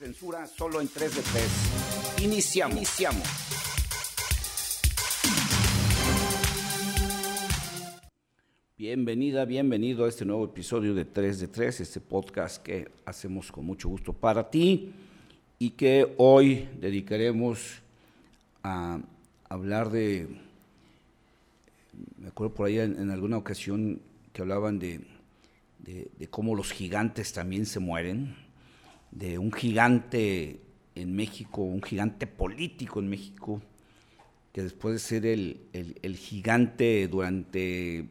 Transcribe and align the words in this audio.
Censura 0.00 0.46
solo 0.46 0.80
en 0.80 0.88
3 0.88 1.14
de 1.14 1.20
3. 1.20 2.24
Iniciamos. 2.24 2.88
Bienvenida, 8.78 9.44
bienvenido 9.44 10.06
a 10.06 10.08
este 10.08 10.24
nuevo 10.24 10.46
episodio 10.46 10.94
de 10.94 11.04
3 11.04 11.40
de 11.40 11.48
3, 11.48 11.80
este 11.80 12.00
podcast 12.00 12.62
que 12.62 12.88
hacemos 13.04 13.52
con 13.52 13.66
mucho 13.66 13.90
gusto 13.90 14.14
para 14.14 14.48
ti 14.48 14.90
y 15.58 15.68
que 15.72 16.14
hoy 16.16 16.66
dedicaremos 16.80 17.82
a 18.62 19.00
hablar 19.50 19.90
de, 19.90 20.28
me 22.16 22.28
acuerdo 22.28 22.54
por 22.54 22.68
ahí 22.68 22.78
en, 22.78 23.10
alguna 23.10 23.36
ocasión 23.36 24.00
que 24.32 24.40
hablaban 24.40 24.78
de, 24.78 25.02
de 25.78 26.28
cómo 26.30 26.54
los 26.54 26.72
gigantes 26.72 27.34
también 27.34 27.66
se 27.66 27.80
mueren 27.80 28.49
de 29.10 29.38
un 29.38 29.52
gigante 29.52 30.60
en 30.94 31.14
México, 31.14 31.62
un 31.62 31.82
gigante 31.82 32.26
político 32.26 33.00
en 33.00 33.08
México, 33.08 33.60
que 34.52 34.62
después 34.62 34.94
de 34.94 34.98
ser 34.98 35.26
el, 35.26 36.16
gigante 36.16 37.06
durante 37.08 38.08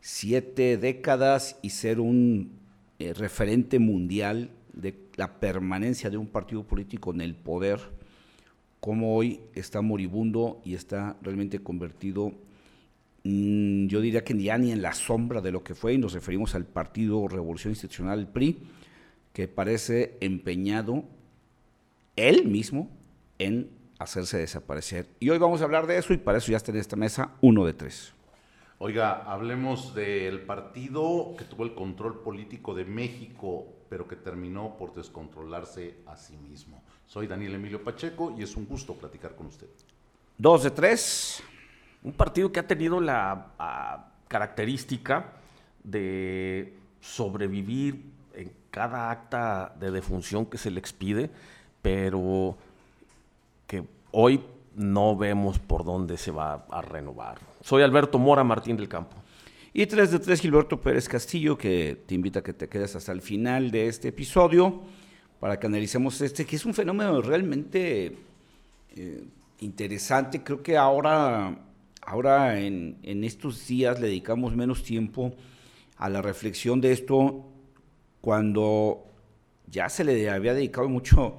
siete 0.00 0.76
décadas 0.76 1.58
y 1.62 1.70
ser 1.70 2.00
un 2.00 2.58
eh, 2.98 3.14
referente 3.14 3.78
mundial 3.78 4.50
de 4.72 4.94
la 5.16 5.40
permanencia 5.40 6.10
de 6.10 6.16
un 6.16 6.26
partido 6.26 6.64
político 6.64 7.12
en 7.14 7.20
el 7.20 7.34
poder, 7.34 7.80
como 8.80 9.16
hoy 9.16 9.40
está 9.54 9.80
moribundo 9.80 10.60
y 10.64 10.74
está 10.74 11.16
realmente 11.22 11.60
convertido, 11.60 12.32
mm, 13.22 13.86
yo 13.86 14.02
diría 14.02 14.24
que 14.24 14.38
ya 14.38 14.58
ni 14.58 14.72
en 14.72 14.82
la 14.82 14.92
sombra 14.92 15.40
de 15.40 15.52
lo 15.52 15.64
que 15.64 15.74
fue, 15.74 15.94
y 15.94 15.98
nos 15.98 16.12
referimos 16.12 16.54
al 16.54 16.66
Partido 16.66 17.26
Revolución 17.26 17.72
Institucional, 17.72 18.28
PRI, 18.30 18.58
que 19.34 19.48
parece 19.48 20.16
empeñado 20.20 21.02
él 22.16 22.46
mismo 22.46 22.88
en 23.38 23.68
hacerse 23.98 24.38
desaparecer. 24.38 25.08
Y 25.18 25.28
hoy 25.28 25.38
vamos 25.38 25.60
a 25.60 25.64
hablar 25.64 25.86
de 25.88 25.98
eso 25.98 26.14
y 26.14 26.18
para 26.18 26.38
eso 26.38 26.52
ya 26.52 26.56
está 26.56 26.70
en 26.70 26.78
esta 26.78 26.96
mesa 26.96 27.32
uno 27.40 27.66
de 27.66 27.74
tres. 27.74 28.14
Oiga, 28.78 29.24
hablemos 29.30 29.92
del 29.94 30.42
partido 30.42 31.34
que 31.36 31.44
tuvo 31.44 31.64
el 31.64 31.74
control 31.74 32.22
político 32.22 32.74
de 32.74 32.84
México, 32.84 33.66
pero 33.88 34.06
que 34.06 34.14
terminó 34.14 34.76
por 34.78 34.94
descontrolarse 34.94 35.96
a 36.06 36.16
sí 36.16 36.36
mismo. 36.36 36.80
Soy 37.06 37.26
Daniel 37.26 37.56
Emilio 37.56 37.82
Pacheco 37.82 38.34
y 38.38 38.44
es 38.44 38.56
un 38.56 38.66
gusto 38.66 38.94
platicar 38.94 39.34
con 39.34 39.46
usted. 39.46 39.68
Dos 40.38 40.62
de 40.62 40.70
tres. 40.70 41.42
Un 42.04 42.12
partido 42.12 42.52
que 42.52 42.60
ha 42.60 42.66
tenido 42.66 43.00
la 43.00 43.54
ah, 43.58 44.12
característica 44.28 45.32
de 45.82 46.74
sobrevivir 47.00 48.14
cada 48.74 49.12
acta 49.12 49.72
de 49.78 49.92
defunción 49.92 50.46
que 50.46 50.58
se 50.58 50.68
le 50.68 50.80
expide, 50.80 51.30
pero 51.80 52.58
que 53.68 53.84
hoy 54.10 54.40
no 54.74 55.16
vemos 55.16 55.60
por 55.60 55.84
dónde 55.84 56.16
se 56.16 56.32
va 56.32 56.66
a 56.68 56.82
renovar. 56.82 57.38
Soy 57.60 57.84
Alberto 57.84 58.18
Mora 58.18 58.42
Martín 58.42 58.76
del 58.76 58.88
Campo. 58.88 59.16
Y 59.72 59.86
3 59.86 60.10
de 60.10 60.18
3, 60.18 60.40
Gilberto 60.40 60.80
Pérez 60.80 61.08
Castillo, 61.08 61.56
que 61.56 62.02
te 62.04 62.16
invita 62.16 62.40
a 62.40 62.42
que 62.42 62.52
te 62.52 62.68
quedes 62.68 62.96
hasta 62.96 63.12
el 63.12 63.22
final 63.22 63.70
de 63.70 63.86
este 63.86 64.08
episodio 64.08 64.82
para 65.38 65.60
que 65.60 65.68
analicemos 65.68 66.20
este, 66.20 66.44
que 66.44 66.56
es 66.56 66.66
un 66.66 66.74
fenómeno 66.74 67.22
realmente 67.22 68.16
eh, 68.96 69.24
interesante. 69.60 70.42
Creo 70.42 70.64
que 70.64 70.76
ahora, 70.76 71.56
ahora 72.02 72.58
en, 72.58 72.98
en 73.04 73.22
estos 73.22 73.68
días 73.68 74.00
le 74.00 74.08
dedicamos 74.08 74.56
menos 74.56 74.82
tiempo 74.82 75.32
a 75.96 76.08
la 76.08 76.20
reflexión 76.22 76.80
de 76.80 76.90
esto 76.90 77.53
cuando 78.24 79.04
ya 79.66 79.90
se 79.90 80.02
le 80.02 80.30
había 80.30 80.54
dedicado 80.54 80.88
mucho, 80.88 81.36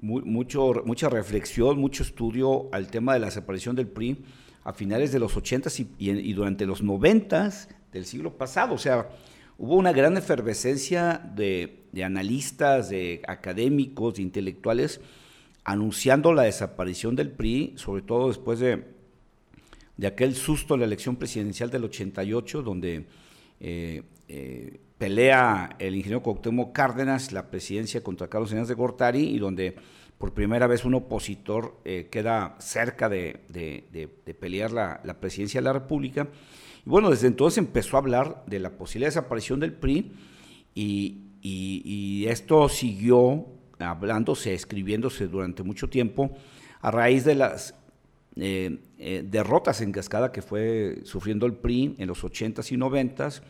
mucho, 0.00 0.82
mucha 0.84 1.08
reflexión, 1.08 1.78
mucho 1.78 2.02
estudio 2.02 2.68
al 2.72 2.88
tema 2.88 3.14
de 3.14 3.20
la 3.20 3.30
separación 3.30 3.76
del 3.76 3.86
PRI 3.86 4.24
a 4.64 4.72
finales 4.72 5.12
de 5.12 5.20
los 5.20 5.36
80 5.36 5.70
y, 5.96 6.32
durante 6.32 6.66
los 6.66 6.82
90 6.82 7.52
del 7.92 8.04
siglo 8.04 8.36
pasado. 8.36 8.74
O 8.74 8.78
sea, 8.78 9.08
hubo 9.58 9.76
una 9.76 9.92
gran 9.92 10.16
efervescencia 10.16 11.22
de, 11.36 11.84
analistas, 12.04 12.88
de 12.88 13.22
académicos, 13.28 14.16
de 14.16 14.22
intelectuales, 14.22 15.00
anunciando 15.62 16.32
la 16.32 16.42
desaparición 16.42 17.14
del 17.14 17.30
PRI, 17.30 17.74
sobre 17.76 18.02
todo 18.02 18.26
después 18.26 18.58
de, 18.58 18.88
de 19.96 20.06
aquel 20.08 20.34
susto 20.34 20.74
en 20.74 20.80
la 20.80 20.86
elección 20.86 21.14
presidencial 21.14 21.70
del 21.70 21.84
88, 21.84 22.62
donde 22.62 23.06
eh, 23.60 24.02
eh, 24.26 24.80
pelea 24.98 25.76
el 25.78 25.94
ingeniero 25.94 26.22
Cuauhtémoc 26.22 26.72
Cárdenas 26.72 27.32
la 27.32 27.50
presidencia 27.50 28.02
contra 28.02 28.28
Carlos 28.28 28.50
Salinas 28.50 28.68
de 28.68 28.74
Gortari 28.74 29.22
y 29.22 29.38
donde 29.38 29.76
por 30.18 30.34
primera 30.34 30.66
vez 30.66 30.84
un 30.84 30.94
opositor 30.94 31.80
eh, 31.84 32.08
queda 32.10 32.56
cerca 32.58 33.08
de, 33.08 33.40
pelear 34.38 34.72
la, 34.72 35.20
presidencia 35.20 35.60
de 35.60 35.64
la 35.64 35.72
República. 35.72 36.26
Y 36.84 36.90
bueno, 36.90 37.10
desde 37.10 37.28
entonces 37.28 37.58
empezó 37.58 37.96
a 37.96 38.00
hablar 38.00 38.42
de 38.46 38.58
la 38.58 38.70
posible 38.70 39.06
desaparición 39.06 39.60
del 39.60 39.72
PRI 39.72 40.12
y, 40.74 41.24
esto 42.26 42.68
siguió 42.68 43.46
hablándose, 43.78 44.52
escribiéndose 44.52 45.28
durante 45.28 45.62
mucho 45.62 45.88
tiempo 45.88 46.36
a 46.80 46.90
raíz 46.90 47.24
de 47.24 47.36
las 47.36 47.74
eh, 48.36 48.78
eh, 48.98 49.24
derrotas 49.24 49.80
en 49.80 49.92
cascada 49.92 50.30
que 50.30 50.42
fue 50.42 50.98
sufriendo 51.04 51.46
el 51.46 51.54
PRI 51.54 51.94
en 51.98 52.08
los 52.08 52.22
80s 52.22 52.72
y 52.72 52.76
90s 52.76 53.40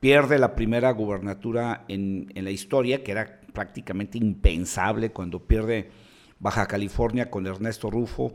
pierde 0.00 0.38
la 0.38 0.56
primera 0.56 0.90
gubernatura 0.92 1.84
en, 1.86 2.32
la 2.34 2.50
historia, 2.50 3.04
que 3.04 3.12
era 3.12 3.40
prácticamente 3.52 4.16
impensable 4.16 5.10
cuando 5.10 5.40
pierde 5.40 5.90
Baja 6.38 6.66
California 6.66 7.30
con 7.30 7.46
Ernesto 7.46 7.90
Rufo 7.90 8.32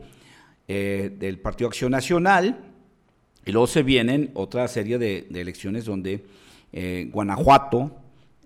eh, 0.68 1.14
del 1.18 1.40
Partido 1.40 1.68
Acción 1.68 1.90
Nacional. 1.90 2.72
Y 3.44 3.52
luego 3.52 3.66
se 3.66 3.82
vienen 3.82 4.30
otra 4.34 4.68
serie 4.68 4.98
de, 4.98 5.26
elecciones 5.34 5.84
donde 5.84 6.24
eh, 6.72 7.08
Guanajuato, 7.12 7.96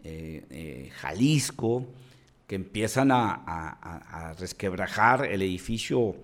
eh, 0.02 0.90
Jalisco, 0.94 1.86
que 2.46 2.54
empiezan 2.54 3.10
a, 3.12 4.34
resquebrajar 4.38 5.26
el 5.26 5.42
edificio 5.42 6.16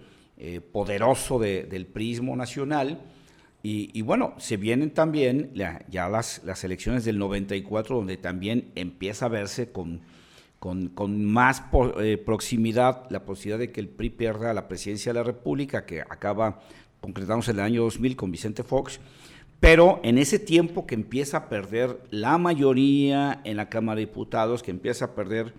poderoso 0.73 1.39
del 1.39 1.87
prismo 1.87 2.35
nacional 2.35 3.01
y, 3.69 4.03
bueno, 4.03 4.35
se 4.39 4.57
vienen 4.57 4.91
también 4.91 5.51
ya 5.55 6.09
las, 6.09 6.43
las 6.45 6.63
elecciones 6.63 7.05
del 7.05 7.19
94, 7.19 7.97
donde 7.97 8.17
también 8.17 8.71
empieza 8.77 9.27
a 9.27 9.29
verse 9.29 9.73
con, 9.73 10.03
con, 10.61 11.25
más 11.25 11.65
eh, 11.99 12.17
proximidad 12.17 13.11
la 13.11 13.25
posibilidad 13.25 13.59
de 13.59 13.73
que 13.73 13.81
el 13.81 13.89
PRI 13.89 14.11
pierda 14.11 14.55
la 14.55 14.69
presidencia 14.69 15.13
de 15.13 15.19
la 15.19 15.25
República, 15.25 15.85
que 15.85 16.01
acaba 16.01 16.61
concretándose 17.01 17.51
en 17.51 17.59
el 17.59 17.65
año 17.65 17.83
2000 17.83 18.15
con 18.15 18.31
Vicente 18.31 18.63
Fox. 18.63 19.01
Pero 19.59 20.01
en 20.05 20.19
ese 20.19 20.39
tiempo 20.39 20.87
que 20.87 20.95
empieza 20.95 21.39
a 21.39 21.49
perder 21.49 21.99
la 22.11 22.39
mayoría 22.39 23.41
en 23.43 23.57
la 23.57 23.69
Cámara 23.69 23.97
de 23.97 24.07
Diputados, 24.07 24.63
que 24.63 24.71
empieza 24.71 25.07
a 25.07 25.15
perder 25.17 25.55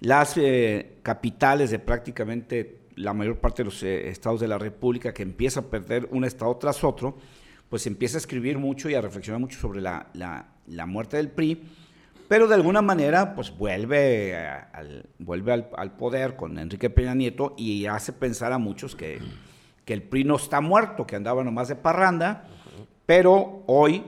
las 0.00 0.38
eh, 0.38 0.94
capitales 1.02 1.70
de 1.70 1.78
prácticamente 1.78 2.78
la 2.96 3.12
mayor 3.12 3.38
parte 3.38 3.62
de 3.62 3.66
los 3.66 3.82
eh, 3.82 4.08
estados 4.08 4.40
de 4.40 4.48
la 4.48 4.58
República, 4.58 5.12
que 5.12 5.22
empieza 5.22 5.60
a 5.60 5.64
perder 5.64 6.08
un 6.10 6.24
estado 6.24 6.56
tras 6.56 6.82
otro, 6.84 7.16
pues 7.72 7.86
empieza 7.86 8.18
a 8.18 8.20
escribir 8.20 8.58
mucho 8.58 8.90
y 8.90 8.94
a 8.94 9.00
reflexionar 9.00 9.40
mucho 9.40 9.58
sobre 9.58 9.80
la, 9.80 10.06
la, 10.12 10.84
muerte 10.84 11.16
del 11.16 11.30
PRI, 11.30 11.62
pero 12.28 12.46
de 12.46 12.54
alguna 12.54 12.82
manera 12.82 13.34
pues 13.34 13.50
vuelve, 13.56 14.36
al, 14.36 15.08
vuelve 15.18 15.52
al, 15.54 15.96
poder 15.96 16.36
con 16.36 16.58
Enrique 16.58 16.90
Peña 16.90 17.14
Nieto 17.14 17.54
y 17.56 17.86
hace 17.86 18.12
pensar 18.12 18.52
a 18.52 18.58
muchos 18.58 18.94
que, 18.94 19.20
que 19.86 19.94
el 19.94 20.02
PRI 20.02 20.24
no 20.24 20.36
está 20.36 20.60
muerto, 20.60 21.06
que 21.06 21.16
andaba 21.16 21.42
nomás 21.42 21.68
de 21.68 21.76
parranda, 21.76 22.46
pero 23.06 23.64
hoy, 23.66 24.04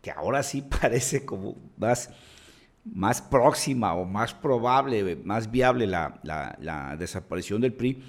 que 0.00 0.10
ahora 0.10 0.42
sí 0.42 0.62
parece 0.80 1.26
como 1.26 1.56
más, 1.76 2.08
más 2.86 3.20
próxima 3.20 3.92
o 3.92 4.06
más 4.06 4.32
probable, 4.32 5.16
más 5.16 5.50
viable 5.50 5.86
la, 5.86 6.18
la 6.22 6.96
desaparición 6.98 7.60
del 7.60 7.74
PRI, 7.74 8.02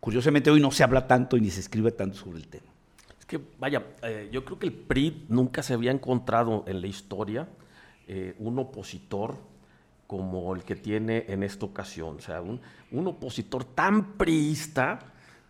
curiosamente 0.00 0.50
hoy 0.50 0.60
no 0.60 0.72
se 0.72 0.82
habla 0.82 1.06
tanto 1.06 1.36
y 1.36 1.40
ni 1.40 1.50
se 1.50 1.60
escribe 1.60 1.92
tanto 1.92 2.16
sobre 2.16 2.38
el 2.38 2.48
tema 2.48 2.77
que, 3.28 3.38
vaya, 3.58 3.84
eh, 4.02 4.30
yo 4.32 4.44
creo 4.44 4.58
que 4.58 4.66
el 4.66 4.72
PRI 4.72 5.26
nunca 5.28 5.62
se 5.62 5.74
había 5.74 5.92
encontrado 5.92 6.64
en 6.66 6.80
la 6.80 6.86
historia 6.86 7.46
eh, 8.08 8.34
un 8.38 8.58
opositor 8.58 9.36
como 10.06 10.54
el 10.54 10.64
que 10.64 10.74
tiene 10.74 11.26
en 11.28 11.42
esta 11.42 11.66
ocasión. 11.66 12.16
O 12.16 12.20
sea, 12.20 12.40
un, 12.40 12.58
un 12.90 13.06
opositor 13.06 13.64
tan 13.64 14.14
priista 14.14 14.98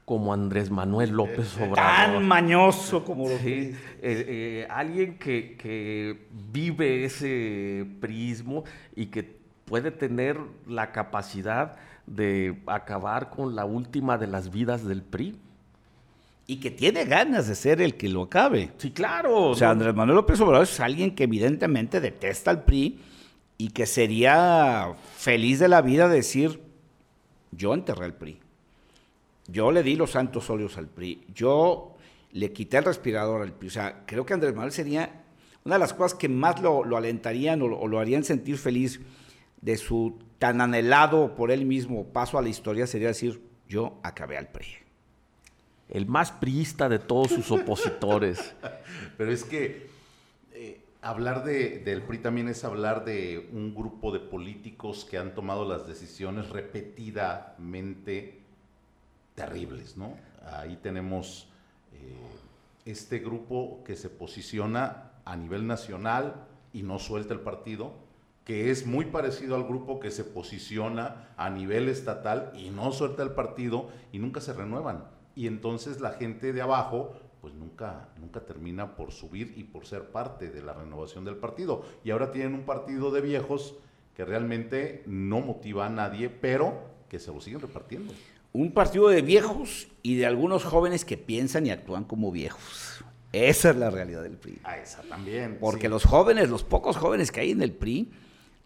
como 0.04 0.34
Andrés 0.34 0.70
Manuel 0.70 1.10
López 1.10 1.54
Obrador. 1.56 1.76
Tan 1.76 2.26
mañoso 2.26 3.04
como 3.04 3.28
lo 3.28 3.38
sí, 3.38 3.72
eh, 4.02 4.66
Alguien 4.68 5.16
que, 5.16 5.56
que, 5.56 6.26
vive 6.50 7.04
ese 7.04 7.86
prismo 8.00 8.64
y 8.96 9.06
que 9.06 9.38
puede 9.66 9.92
tener 9.92 10.40
la 10.66 10.90
capacidad 10.90 11.76
de 12.06 12.60
acabar 12.66 13.30
con 13.30 13.54
la 13.54 13.66
última 13.66 14.18
de 14.18 14.26
las 14.26 14.50
vidas 14.50 14.84
del 14.84 15.02
PRI 15.02 15.38
y 16.50 16.56
que 16.56 16.70
tiene 16.70 17.04
ganas 17.04 17.46
de 17.46 17.54
ser 17.54 17.82
el 17.82 17.96
que 17.96 18.08
lo 18.08 18.22
acabe. 18.22 18.72
Sí, 18.78 18.90
claro. 18.90 19.50
O 19.50 19.54
sea, 19.54 19.68
Andrés 19.68 19.94
Manuel 19.94 20.16
López 20.16 20.40
Obrador 20.40 20.64
es 20.64 20.80
alguien 20.80 21.14
que 21.14 21.24
evidentemente 21.24 22.00
detesta 22.00 22.50
al 22.50 22.64
PRI 22.64 22.98
y 23.58 23.68
que 23.68 23.84
sería 23.84 24.94
feliz 25.18 25.58
de 25.58 25.68
la 25.68 25.82
vida 25.82 26.08
decir, 26.08 26.62
yo 27.50 27.74
enterré 27.74 28.06
el 28.06 28.14
PRI. 28.14 28.40
Yo 29.46 29.70
le 29.70 29.82
di 29.82 29.94
los 29.94 30.12
santos 30.12 30.48
óleos 30.48 30.78
al 30.78 30.88
PRI. 30.88 31.26
Yo 31.34 31.94
le 32.32 32.50
quité 32.50 32.78
el 32.78 32.84
respirador 32.84 33.42
al 33.42 33.52
PRI. 33.52 33.68
O 33.68 33.70
sea, 33.72 34.04
creo 34.06 34.24
que 34.24 34.32
Andrés 34.32 34.54
Manuel 34.54 34.72
sería 34.72 35.24
una 35.66 35.74
de 35.74 35.80
las 35.80 35.92
cosas 35.92 36.18
que 36.18 36.30
más 36.30 36.62
lo, 36.62 36.82
alentarían 36.96 37.60
o, 37.60 37.86
lo 37.86 37.98
harían 37.98 38.24
sentir 38.24 38.56
feliz 38.56 39.02
de 39.60 39.76
su 39.76 40.18
tan 40.38 40.62
anhelado 40.62 41.34
por 41.34 41.50
él 41.50 41.66
mismo 41.66 42.06
paso 42.06 42.38
a 42.38 42.42
la 42.42 42.48
historia 42.48 42.86
sería 42.86 43.08
decir, 43.08 43.42
yo 43.68 43.98
acabé 44.02 44.38
al 44.38 44.48
PRI. 44.48 44.87
El 45.88 46.06
más 46.06 46.32
priista 46.32 46.88
de 46.88 46.98
todos 46.98 47.30
sus 47.30 47.50
opositores. 47.50 48.54
Pero 49.16 49.32
es 49.32 49.44
que 49.44 49.88
eh, 50.52 50.82
hablar 51.00 51.44
de, 51.44 51.78
del 51.78 52.02
PRI 52.02 52.18
también 52.18 52.48
es 52.48 52.64
hablar 52.64 53.04
de 53.04 53.48
un 53.52 53.74
grupo 53.74 54.12
de 54.12 54.20
políticos 54.20 55.06
que 55.08 55.18
han 55.18 55.34
tomado 55.34 55.66
las 55.66 55.86
decisiones 55.86 56.50
repetidamente 56.50 58.42
terribles, 59.34 59.96
¿no? 59.96 60.16
Ahí 60.44 60.78
tenemos 60.82 61.48
eh, 61.92 62.16
este 62.84 63.18
grupo 63.20 63.82
que 63.84 63.96
se 63.96 64.08
posiciona 64.08 65.12
a 65.24 65.36
nivel 65.36 65.66
nacional 65.66 66.46
y 66.72 66.82
no 66.82 66.98
suelta 66.98 67.34
el 67.34 67.40
partido, 67.40 67.94
que 68.44 68.70
es 68.70 68.86
muy 68.86 69.06
parecido 69.06 69.56
al 69.56 69.64
grupo 69.64 70.00
que 70.00 70.10
se 70.10 70.24
posiciona 70.24 71.28
a 71.36 71.50
nivel 71.50 71.88
estatal 71.88 72.50
y 72.54 72.70
no 72.70 72.92
suelta 72.92 73.22
el 73.22 73.30
partido 73.30 73.90
y 74.10 74.18
nunca 74.18 74.40
se 74.40 74.54
renuevan. 74.54 75.04
Y 75.38 75.46
entonces 75.46 76.00
la 76.00 76.10
gente 76.10 76.52
de 76.52 76.60
abajo 76.60 77.12
pues 77.40 77.54
nunca, 77.54 78.08
nunca 78.18 78.40
termina 78.40 78.96
por 78.96 79.12
subir 79.12 79.54
y 79.56 79.62
por 79.62 79.86
ser 79.86 80.06
parte 80.06 80.50
de 80.50 80.62
la 80.62 80.72
renovación 80.72 81.24
del 81.24 81.36
partido. 81.36 81.84
Y 82.02 82.10
ahora 82.10 82.32
tienen 82.32 82.54
un 82.54 82.62
partido 82.62 83.12
de 83.12 83.20
viejos 83.20 83.76
que 84.16 84.24
realmente 84.24 85.04
no 85.06 85.38
motiva 85.38 85.86
a 85.86 85.90
nadie, 85.90 86.28
pero 86.28 86.74
que 87.08 87.20
se 87.20 87.32
lo 87.32 87.40
siguen 87.40 87.60
repartiendo. 87.60 88.12
Un 88.52 88.72
partido 88.72 89.10
de 89.10 89.22
viejos 89.22 89.86
y 90.02 90.16
de 90.16 90.26
algunos 90.26 90.64
jóvenes 90.64 91.04
que 91.04 91.16
piensan 91.16 91.66
y 91.66 91.70
actúan 91.70 92.02
como 92.02 92.32
viejos. 92.32 93.04
Esa 93.30 93.70
es 93.70 93.76
la 93.76 93.90
realidad 93.90 94.24
del 94.24 94.38
PRI. 94.38 94.58
Ah, 94.64 94.76
esa 94.76 95.02
también. 95.02 95.58
Porque 95.60 95.88
los 95.88 96.02
jóvenes, 96.02 96.50
los 96.50 96.64
pocos 96.64 96.96
jóvenes 96.96 97.30
que 97.30 97.38
hay 97.38 97.52
en 97.52 97.62
el 97.62 97.70
PRI, 97.70 98.10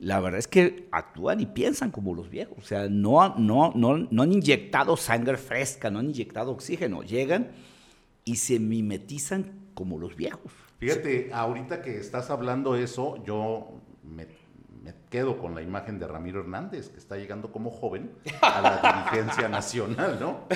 la 0.02 0.18
verdad 0.18 0.40
es 0.40 0.48
que 0.48 0.88
actúan 0.90 1.40
y 1.40 1.46
piensan 1.46 1.92
como 1.92 2.12
los 2.12 2.28
viejos. 2.28 2.58
O 2.58 2.62
sea, 2.62 2.88
no, 2.88 3.36
no, 3.38 3.72
no, 3.76 3.96
no 3.96 4.22
han 4.22 4.32
inyectado 4.32 4.96
sangre 4.96 5.36
fresca, 5.36 5.90
no 5.90 6.00
han 6.00 6.06
inyectado 6.06 6.50
oxígeno. 6.50 7.04
Llegan 7.04 7.52
y 8.24 8.36
se 8.36 8.58
mimetizan 8.58 9.52
como 9.74 10.00
los 10.00 10.16
viejos. 10.16 10.52
Fíjate, 10.78 11.30
ahorita 11.32 11.82
que 11.82 11.98
estás 11.98 12.30
hablando 12.30 12.74
eso, 12.74 13.22
yo 13.24 13.80
me, 14.02 14.26
quedo 15.08 15.38
con 15.38 15.54
la 15.54 15.62
imagen 15.62 16.00
de 16.00 16.08
Ramiro 16.08 16.40
Hernández, 16.40 16.88
que 16.88 16.98
está 16.98 17.16
llegando 17.16 17.52
como 17.52 17.70
joven 17.70 18.10
a 18.40 18.60
la 18.60 19.04
dirigencia 19.12 19.48
nacional, 19.48 20.18
¿no? 20.18 20.48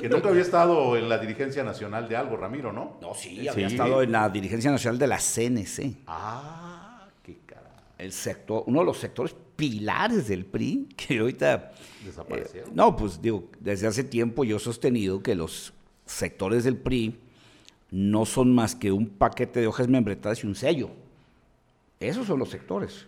Que 0.00 0.08
nunca 0.08 0.30
había 0.30 0.40
estado 0.40 0.96
en 0.96 1.10
la 1.10 1.18
dirigencia 1.18 1.62
nacional 1.62 2.08
de 2.08 2.16
algo, 2.16 2.38
Ramiro, 2.38 2.72
¿no? 2.72 2.96
No, 3.02 3.12
sí, 3.12 3.46
había 3.46 3.66
estado 3.66 4.02
en 4.02 4.12
la 4.12 4.30
dirigencia 4.30 4.70
nacional 4.70 4.98
de 4.98 5.06
la 5.06 5.18
CNC. 5.18 6.04
Ah. 6.06 6.85
El 7.98 8.12
sector, 8.12 8.64
uno 8.66 8.80
de 8.80 8.86
los 8.86 8.98
sectores 8.98 9.34
pilares 9.56 10.28
del 10.28 10.44
PRI, 10.44 10.88
que 10.96 11.18
ahorita... 11.18 11.72
Desaparecieron. 12.04 12.74
no, 12.74 12.96
pues 12.96 13.20
digo, 13.20 13.48
desde 13.58 13.86
hace 13.86 14.04
tiempo 14.04 14.44
yo 14.44 14.56
he 14.56 14.60
sostenido 14.60 15.22
que 15.22 15.34
los 15.34 15.72
sectores 16.04 16.64
del 16.64 16.76
PRI 16.76 17.16
no 17.90 18.26
son 18.26 18.54
más 18.54 18.74
que 18.74 18.92
un 18.92 19.06
paquete 19.06 19.60
de 19.60 19.66
hojas 19.66 19.88
membretadas 19.88 20.42
y 20.44 20.46
un 20.46 20.54
sello. 20.54 20.90
Esos 22.00 22.26
son 22.26 22.38
los 22.38 22.50
sectores. 22.50 23.06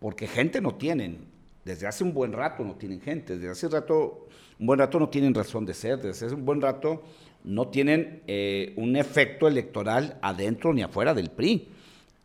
Porque 0.00 0.26
gente 0.26 0.60
no 0.60 0.74
tienen. 0.74 1.18
Desde 1.64 1.86
hace 1.86 2.04
un 2.04 2.14
buen 2.14 2.32
rato 2.32 2.64
no 2.64 2.74
tienen 2.76 3.00
gente. 3.00 3.36
Desde 3.36 3.50
hace 3.50 3.68
rato, 3.68 4.28
un 4.58 4.66
buen 4.66 4.78
rato 4.78 4.98
no 4.98 5.08
tienen 5.08 5.34
razón 5.34 5.66
de 5.66 5.74
ser. 5.74 5.98
Desde 6.00 6.26
hace 6.26 6.34
un 6.34 6.44
buen 6.44 6.60
rato 6.60 7.02
no 7.44 7.68
tienen 7.68 8.22
eh, 8.26 8.72
un 8.76 8.96
efecto 8.96 9.48
electoral 9.48 10.18
adentro 10.22 10.72
ni 10.72 10.82
afuera 10.82 11.14
del 11.14 11.30
PRI. 11.30 11.68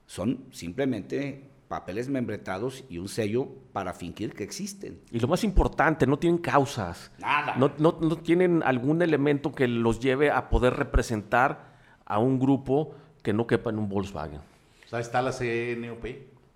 Son 0.06 0.46
simplemente 0.52 1.42
papeles 1.74 2.08
membretados 2.08 2.84
y 2.88 3.00
un 3.00 3.10
sello 3.10 3.48
para 3.74 3.94
fingir 3.96 4.36
que 4.36 4.44
existen. 4.44 5.00
Y 5.10 5.20
lo 5.20 5.28
más 5.28 5.44
importante, 5.44 6.06
no 6.06 6.20
tienen 6.20 6.38
causas. 6.38 7.12
Nada. 7.18 7.56
No, 7.56 7.72
no, 7.80 7.98
no 8.00 8.16
tienen 8.18 8.62
algún 8.62 9.02
elemento 9.02 9.52
que 9.52 9.68
los 9.68 10.00
lleve 10.00 10.30
a 10.30 10.50
poder 10.52 10.76
representar 10.76 11.74
a 12.06 12.20
un 12.20 12.38
grupo 12.38 12.94
que 13.24 13.34
no 13.34 13.48
quepa 13.48 13.72
en 13.72 13.80
un 13.80 13.90
Volkswagen. 13.90 14.38
O 14.38 14.88
sea, 14.88 15.00
está 15.00 15.24
la 15.24 15.32
CNOP. 15.32 16.06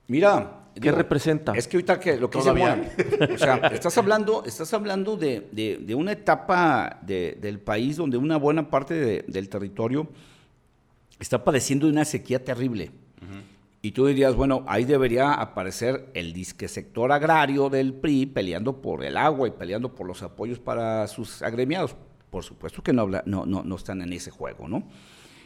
Mira, 0.05 0.67
¿qué 0.79 0.91
representa? 0.91 1.53
Es 1.53 1.67
que 1.67 1.77
ahorita 1.77 1.99
que 1.99 2.17
lo 2.17 2.29
que 2.29 2.37
dice 2.37 2.51
o 3.33 3.37
sea, 3.39 3.55
estás 3.73 3.97
hablando, 3.97 4.43
estás 4.45 4.71
hablando 4.75 5.17
de, 5.17 5.49
de, 5.51 5.95
una 5.95 6.11
etapa 6.11 6.99
de, 7.01 7.39
del 7.41 7.59
país 7.59 7.97
donde 7.97 8.17
una 8.17 8.37
buena 8.37 8.69
parte 8.69 9.23
del 9.23 9.49
territorio 9.49 10.09
está 11.19 11.43
padeciendo 11.43 11.87
una 11.87 12.05
sequía 12.05 12.45
terrible. 12.45 12.91
Y 13.81 13.91
tú 13.91 14.07
dirías, 14.07 14.35
bueno, 14.35 14.63
ahí 14.67 14.85
debería 14.85 15.33
aparecer 15.33 16.09
el 16.13 16.33
disque 16.33 16.67
sector 16.67 17.11
agrario 17.11 17.69
del 17.69 17.93
PRI 17.93 18.25
peleando 18.25 18.81
por 18.81 19.03
el 19.05 19.17
agua 19.17 19.47
y 19.47 19.51
peleando 19.51 19.93
por 19.93 20.07
los 20.07 20.23
apoyos 20.23 20.59
para 20.59 21.07
sus 21.07 21.41
agremiados. 21.41 21.95
Por 22.29 22.43
supuesto 22.43 22.81
que 22.81 22.91
no, 22.91 23.03
habla, 23.03 23.23
no, 23.25 23.45
no, 23.45 23.63
no 23.63 23.75
están 23.75 24.01
en 24.01 24.11
ese 24.13 24.31
juego, 24.31 24.67
¿no? 24.67 24.87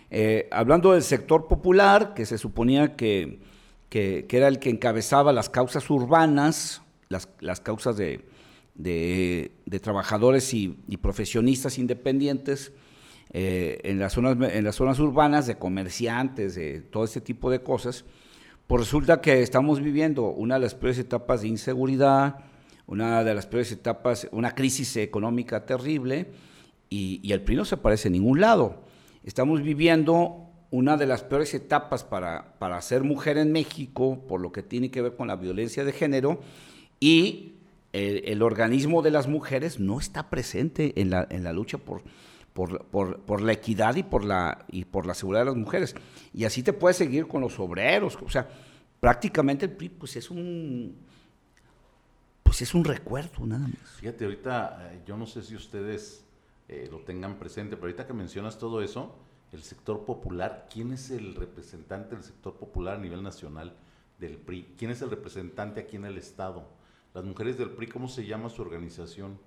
Eh, 0.10 0.50
hablando 0.52 0.92
del 0.94 1.04
sector 1.04 1.48
popular, 1.48 2.14
que 2.14 2.26
se 2.26 2.38
suponía 2.38 2.96
que, 2.96 3.40
que, 3.90 4.26
era 4.30 4.48
el 4.48 4.60
que 4.60 4.70
encabezaba 4.70 5.32
las 5.32 5.50
causas 5.50 5.90
urbanas, 5.90 6.82
las, 7.08 7.30
las 7.40 7.62
causas 7.62 7.96
de, 7.96 8.26
de, 8.76 9.80
trabajadores 9.82 10.54
y, 10.54 10.70
profesionistas 11.02 11.78
independientes, 11.78 12.74
eh, 13.34 13.80
en, 13.84 14.00
las 14.00 14.14
zonas, 14.14 14.38
en 14.52 14.64
las 14.64 14.76
zonas 14.76 15.00
urbanas, 15.00 15.48
de 15.48 15.56
comerciantes, 15.56 16.56
de 16.56 16.82
todo 16.82 17.06
este 17.06 17.22
tipo 17.22 17.50
de 17.50 17.62
cosas, 17.64 18.06
pues 18.68 18.82
resulta 18.82 19.22
que 19.22 19.42
estamos 19.42 19.82
viviendo 19.82 20.30
una 20.30 20.56
de 20.56 20.62
las 20.62 20.76
peores 20.76 21.00
etapas 21.00 21.42
de 21.42 21.50
inseguridad, 21.50 22.38
una 22.88 23.24
de 23.24 23.34
las 23.34 23.46
peores 23.46 23.72
etapas, 23.72 24.28
una 24.32 24.56
crisis 24.56 24.96
económica 24.98 25.66
terrible, 25.66 26.32
y, 26.90 27.32
el 27.32 27.42
PRI 27.42 27.56
no 27.56 27.66
se 27.66 27.76
aparece 27.76 28.10
en 28.10 28.14
ningún 28.14 28.42
lado. 28.42 28.84
Estamos 29.24 29.62
viviendo 29.62 30.50
una 30.72 30.98
de 30.98 31.06
las 31.06 31.24
peores 31.24 31.54
etapas 31.54 32.04
para, 32.04 32.60
para 32.60 32.82
ser 32.82 33.04
mujer 33.04 33.38
en 33.38 33.52
México, 33.52 34.26
por 34.28 34.42
lo 34.42 34.52
que 34.52 34.62
tiene 34.62 34.92
que 34.92 35.02
ver 35.02 35.16
con 35.16 35.30
la 35.30 35.38
violencia 35.38 35.86
de 35.86 35.94
género, 35.94 36.42
y 37.00 37.54
el, 37.94 38.42
organismo 38.42 39.02
de 39.02 39.12
las 39.12 39.28
mujeres 39.28 39.80
no 39.80 40.00
está 40.00 40.30
presente 40.30 40.94
en 41.00 41.10
la, 41.10 41.28
en 41.30 41.44
la 41.44 41.54
lucha 41.54 41.78
por, 41.78 42.04
por, 42.54 42.86
por, 42.86 43.42
la 43.42 43.54
equidad 43.54 43.96
y 43.96 44.04
por 44.04 44.26
la, 44.26 44.66
y 44.70 44.86
por 44.86 45.06
la 45.06 45.14
seguridad 45.14 45.42
de 45.42 45.46
las 45.46 45.56
mujeres. 45.56 45.96
Y 46.34 46.46
así 46.46 46.64
te 46.64 46.74
puedes 46.74 46.98
seguir 46.98 47.28
con 47.28 47.42
los 47.42 47.60
obreros. 47.60 48.18
O 48.22 48.30
sea, 48.30 48.48
prácticamente 49.00 49.66
el 49.66 49.72
PRI 49.72 49.90
pues 49.90 50.16
es 50.16 50.30
un 50.30 50.96
pues 52.44 52.62
es 52.62 52.74
un 52.74 52.84
recuerdo 52.84 53.46
nada 53.46 53.66
más. 53.66 53.92
Fíjate, 53.98 54.26
ahorita 54.26 54.92
eh, 54.92 55.02
yo 55.06 55.16
no 55.16 55.26
sé 55.26 55.42
si 55.42 55.56
ustedes 55.56 56.26
eh, 56.68 56.90
lo 56.92 57.00
tengan 57.00 57.40
presente, 57.40 57.78
pero 57.78 57.88
ahorita 57.88 58.06
que 58.06 58.14
mencionas 58.14 58.58
todo 58.58 58.82
eso, 58.82 59.16
el 59.54 59.64
sector 59.64 60.04
popular, 60.04 60.68
¿quién 60.70 60.92
es 60.92 61.12
el 61.12 61.36
representante 61.36 62.16
del 62.16 62.26
sector 62.26 62.56
popular 62.56 62.98
a 62.98 63.00
nivel 63.00 63.24
nacional 63.24 63.74
del 64.20 64.38
PRI? 64.38 64.76
¿Quién 64.78 64.92
es 64.92 65.02
el 65.02 65.10
representante 65.10 65.80
aquí 65.80 65.96
en 65.96 66.04
el 66.04 66.18
Estado? 66.18 66.68
Las 67.14 67.24
mujeres 67.24 67.58
del 67.58 67.70
PRI, 67.70 67.88
¿cómo 67.88 68.10
se 68.10 68.26
llama 68.26 68.50
su 68.50 68.62
organización? 68.62 69.40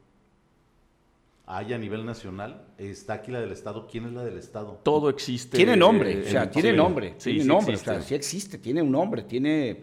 Hay 1.46 1.74
a 1.74 1.78
nivel 1.78 2.06
nacional, 2.06 2.66
está 2.78 3.14
aquí 3.14 3.30
la 3.30 3.40
del 3.40 3.52
Estado. 3.52 3.86
¿Quién 3.86 4.06
es 4.06 4.12
la 4.12 4.24
del 4.24 4.38
Estado? 4.38 4.80
Todo 4.82 5.10
existe. 5.10 5.56
Tiene 5.56 5.76
nombre, 5.76 6.22
o 6.22 6.30
sea, 6.30 6.50
tiene 6.50 6.72
nombre, 6.72 7.14
sí, 7.18 7.32
tiene 7.32 7.44
nombre, 7.44 7.74
existe. 7.74 7.90
o 7.90 7.94
sea, 7.94 8.02
sí 8.02 8.14
existe, 8.14 8.58
tiene 8.58 8.80
un 8.80 8.90
nombre, 8.90 9.22
tiene, 9.22 9.82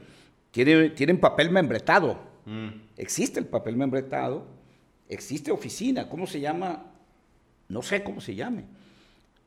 tiene, 0.50 0.90
tiene 0.90 1.14
un 1.14 1.20
papel 1.20 1.52
membretado. 1.52 2.18
Mm. 2.46 2.70
Existe 2.98 3.40
el 3.40 3.46
papel 3.46 3.78
membretado, 3.78 4.48
existe 5.08 5.52
oficina, 5.52 6.10
¿cómo 6.10 6.26
se 6.26 6.40
llama? 6.40 6.88
No 7.68 7.84
sé 7.84 8.04
cómo 8.04 8.22
se 8.22 8.34
llame, 8.34 8.66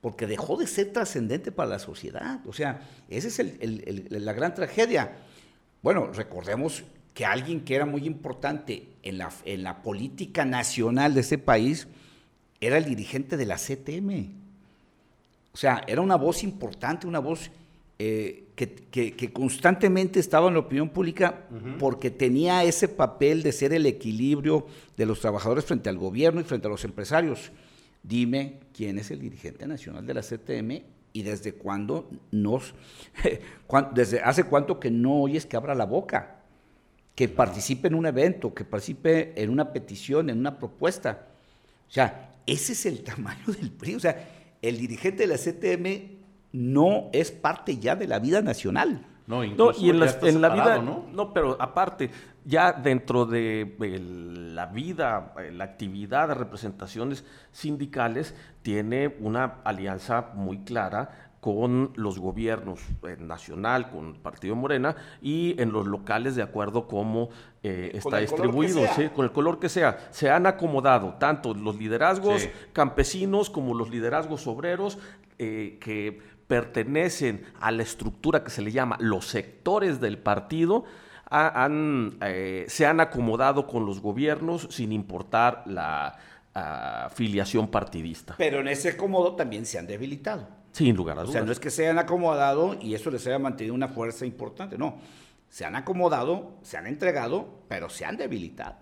porque 0.01 0.27
dejó 0.27 0.57
de 0.57 0.69
ser 0.69 0.93
trascendente 0.93 1.51
para 1.51 1.71
la 1.71 1.79
sociedad. 1.81 2.41
O 2.47 2.53
sea, 2.53 2.81
esa 3.09 3.27
es 3.27 3.39
el, 3.41 4.07
la 4.09 4.33
gran 4.33 4.55
tragedia. 4.55 5.17
Bueno, 5.83 6.13
recordemos 6.13 6.85
que 7.15 7.25
alguien 7.25 7.61
que 7.61 7.77
era 7.77 7.87
muy 7.87 8.07
importante 8.07 8.89
en 9.03 9.19
la, 9.19 9.31
en 9.45 9.63
la 9.63 9.83
política 9.83 10.45
nacional 10.45 11.15
de 11.15 11.21
ese 11.21 11.39
país, 11.39 11.87
era 12.61 12.77
el 12.77 12.85
dirigente 12.85 13.37
de 13.37 13.47
la 13.47 13.57
CTM. 13.57 14.33
O 15.53 15.57
sea, 15.57 15.83
era 15.87 16.01
una 16.01 16.17
voz 16.17 16.43
importante, 16.43 17.07
una 17.07 17.21
voz 17.21 17.51
eh, 17.99 18.47
que, 18.57 19.33
constantemente 19.33 20.19
estaba 20.19 20.49
en 20.49 20.55
la 20.55 20.61
opinión 20.61 20.89
pública 20.89 21.47
porque 21.79 22.11
tenía 22.11 22.65
ese 22.65 22.89
papel 22.89 23.43
de 23.43 23.53
ser 23.53 23.73
el 23.73 23.87
equilibrio 23.87 24.67
de 24.97 25.07
los 25.07 25.21
trabajadores 25.21 25.65
frente 25.65 25.89
al 25.89 25.99
gobierno 25.99 26.41
y 26.41 26.45
frente 26.45 26.67
a 26.67 26.71
los 26.71 26.85
empresarios. 26.85 27.53
Dime 28.03 28.61
quién 28.73 28.99
es 28.99 29.11
el 29.11 29.21
dirigente 29.21 29.67
nacional 29.67 30.07
de 30.07 30.15
la 30.15 30.23
CTM 30.23 30.83
y 31.13 31.23
desde 31.23 31.55
cuándo 31.55 32.11
nos, 32.33 32.75
desde 33.95 34.21
hace 34.21 34.45
cuánto 34.45 34.81
que 34.81 34.91
no 34.91 35.23
oyes 35.23 35.47
que 35.47 35.57
abra 35.57 35.75
la 35.75 35.87
boca. 35.87 36.34
Que 37.15 37.29
participe 37.29 37.89
en 37.89 37.95
un 37.95 38.07
evento, 38.07 38.53
que 38.53 38.65
participe 38.65 39.41
en 39.41 39.51
una 39.51 39.73
petición, 39.73 40.31
en 40.31 40.39
una 40.39 40.59
propuesta. 40.59 41.27
O 41.89 41.93
sea, 41.93 42.35
ese 42.47 42.73
es 42.73 42.87
el 42.87 43.03
tamaño 43.05 43.47
del 43.47 43.71
PRI. 43.71 43.95
O 43.95 44.01
sea, 44.01 44.29
el 44.61 44.79
dirigente 44.79 45.27
de 45.27 45.29
la 45.29 45.37
CTM 45.37 46.25
no 46.53 47.11
es 47.13 47.31
parte 47.31 47.79
ya 47.79 47.97
de 47.97 48.07
la 48.07 48.19
vida 48.19 48.43
nacional. 48.43 49.07
No, 49.27 49.43
y 49.43 49.49
en, 49.89 49.99
la, 50.41 50.51
vida, 50.51 50.83
¿no? 50.83 51.07
¿no? 51.11 51.33
pero 51.33 51.57
aparte, 51.59 52.11
ya 52.45 52.75
dentro 52.75 53.25
de 53.25 53.75
la 54.53 54.67
vida, 54.67 55.33
eh, 55.39 55.51
la 55.51 55.65
actividad 55.65 56.29
de 56.29 56.35
representaciones 56.35 57.25
sindicales, 57.51 58.35
tiene 58.61 59.17
una 59.21 59.61
alianza 59.65 60.33
muy 60.35 60.59
clara 60.59 61.24
con 61.45 61.93
los 61.97 62.19
gobiernos 62.19 62.81
eh, 63.07 63.19
nacional, 63.21 63.91
con 63.91 64.15
el 64.15 64.15
Partido 64.15 64.57
Morena 64.57 64.97
y 65.21 65.61
en 65.61 65.73
los 65.73 65.87
locales 65.87 66.37
de 66.37 66.43
acuerdo 66.43 66.89
cómo 66.89 67.29
eh, 67.63 67.91
está 67.93 68.17
distribuido, 68.17 68.81
con 69.15 69.27
el 69.27 69.31
color 69.31 69.61
que 69.61 69.69
sea. 69.69 70.09
Se 70.11 70.31
han 70.31 70.47
acomodado 70.47 71.17
tanto 71.19 71.53
los 71.53 71.77
liderazgos 71.77 72.49
campesinos 72.73 73.51
como 73.51 73.75
los 73.75 73.91
liderazgos 73.91 74.47
obreros 74.47 74.97
que 75.37 76.19
pertenecen 76.47 77.45
a 77.61 77.71
la 77.73 77.83
estructura 77.83 78.43
que 78.43 78.49
se 78.49 78.63
le 78.63 78.73
llama 78.73 78.97
los 78.99 79.27
sectores 79.27 80.01
del 80.01 80.17
partido, 80.17 80.85
han, 81.29 82.17
eh, 82.23 82.65
se 82.69 82.87
han 82.87 83.01
acomodado 83.01 83.67
con 83.67 83.85
los 83.85 84.01
gobiernos 84.01 84.67
sin 84.71 84.93
importar 84.93 85.63
la 85.67 86.17
afiliación 86.55 87.69
partidista. 87.69 88.37
Pero 88.39 88.61
en 88.61 88.69
ese 88.69 88.89
acomodo 88.89 89.37
también 89.37 89.67
se 89.67 89.79
han 89.79 89.87
debilitado. 89.87 90.64
Sin 90.75 90.97
lugar 90.97 91.17
a 91.17 91.23
dudas. 91.23 91.31
O 91.31 91.33
sea, 91.33 91.43
no 91.43 91.53
es 91.53 91.61
que 91.61 91.71
se 91.71 91.89
han 91.89 92.01
acomodado 92.01 92.77
y 92.81 92.95
eso 92.95 93.09
les 93.09 93.25
haya 93.29 93.39
mantenido 93.39 93.75
una 93.75 93.87
fuerza 93.87 94.27
importante, 94.27 94.77
no. 94.77 94.99
Se 95.49 95.65
han 95.65 95.77
acomodado, 95.77 96.57
se 96.63 96.77
han 96.77 96.89
entregado, 96.89 97.49
pero 97.69 97.89
se 97.89 98.05
han 98.05 98.17
debilitado. 98.17 98.75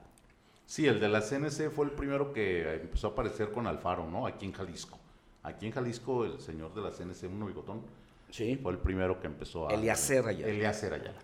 Sí, 0.65 0.87
el 0.87 0.99
de 1.01 1.09
la 1.11 1.21
CNC 1.21 1.71
fue 1.71 1.85
el 1.85 1.91
primero 1.91 2.33
que 2.33 2.77
empezó 2.77 3.09
a 3.09 3.11
aparecer 3.11 3.53
con 3.53 3.67
Alfaro, 3.67 4.09
¿no? 4.09 4.27
Aquí 4.27 4.47
en 4.47 4.53
Jalisco. 4.53 4.99
Aquí 5.43 5.67
en 5.67 5.73
Jalisco, 5.73 6.25
el 6.25 6.41
señor 6.41 6.73
de 6.73 6.81
la 6.81 6.91
CNC, 6.91 7.31
uno 7.31 7.45
bigotón, 7.45 7.83
sí. 8.31 8.59
fue 8.63 8.73
el 8.73 8.79
primero 8.79 9.21
que 9.21 9.27
empezó 9.27 9.69
a... 9.69 9.75
Eliezer 9.75 10.27
Ayala. 10.27 10.51
Eliezer 10.51 10.95
Ayala. 10.95 11.19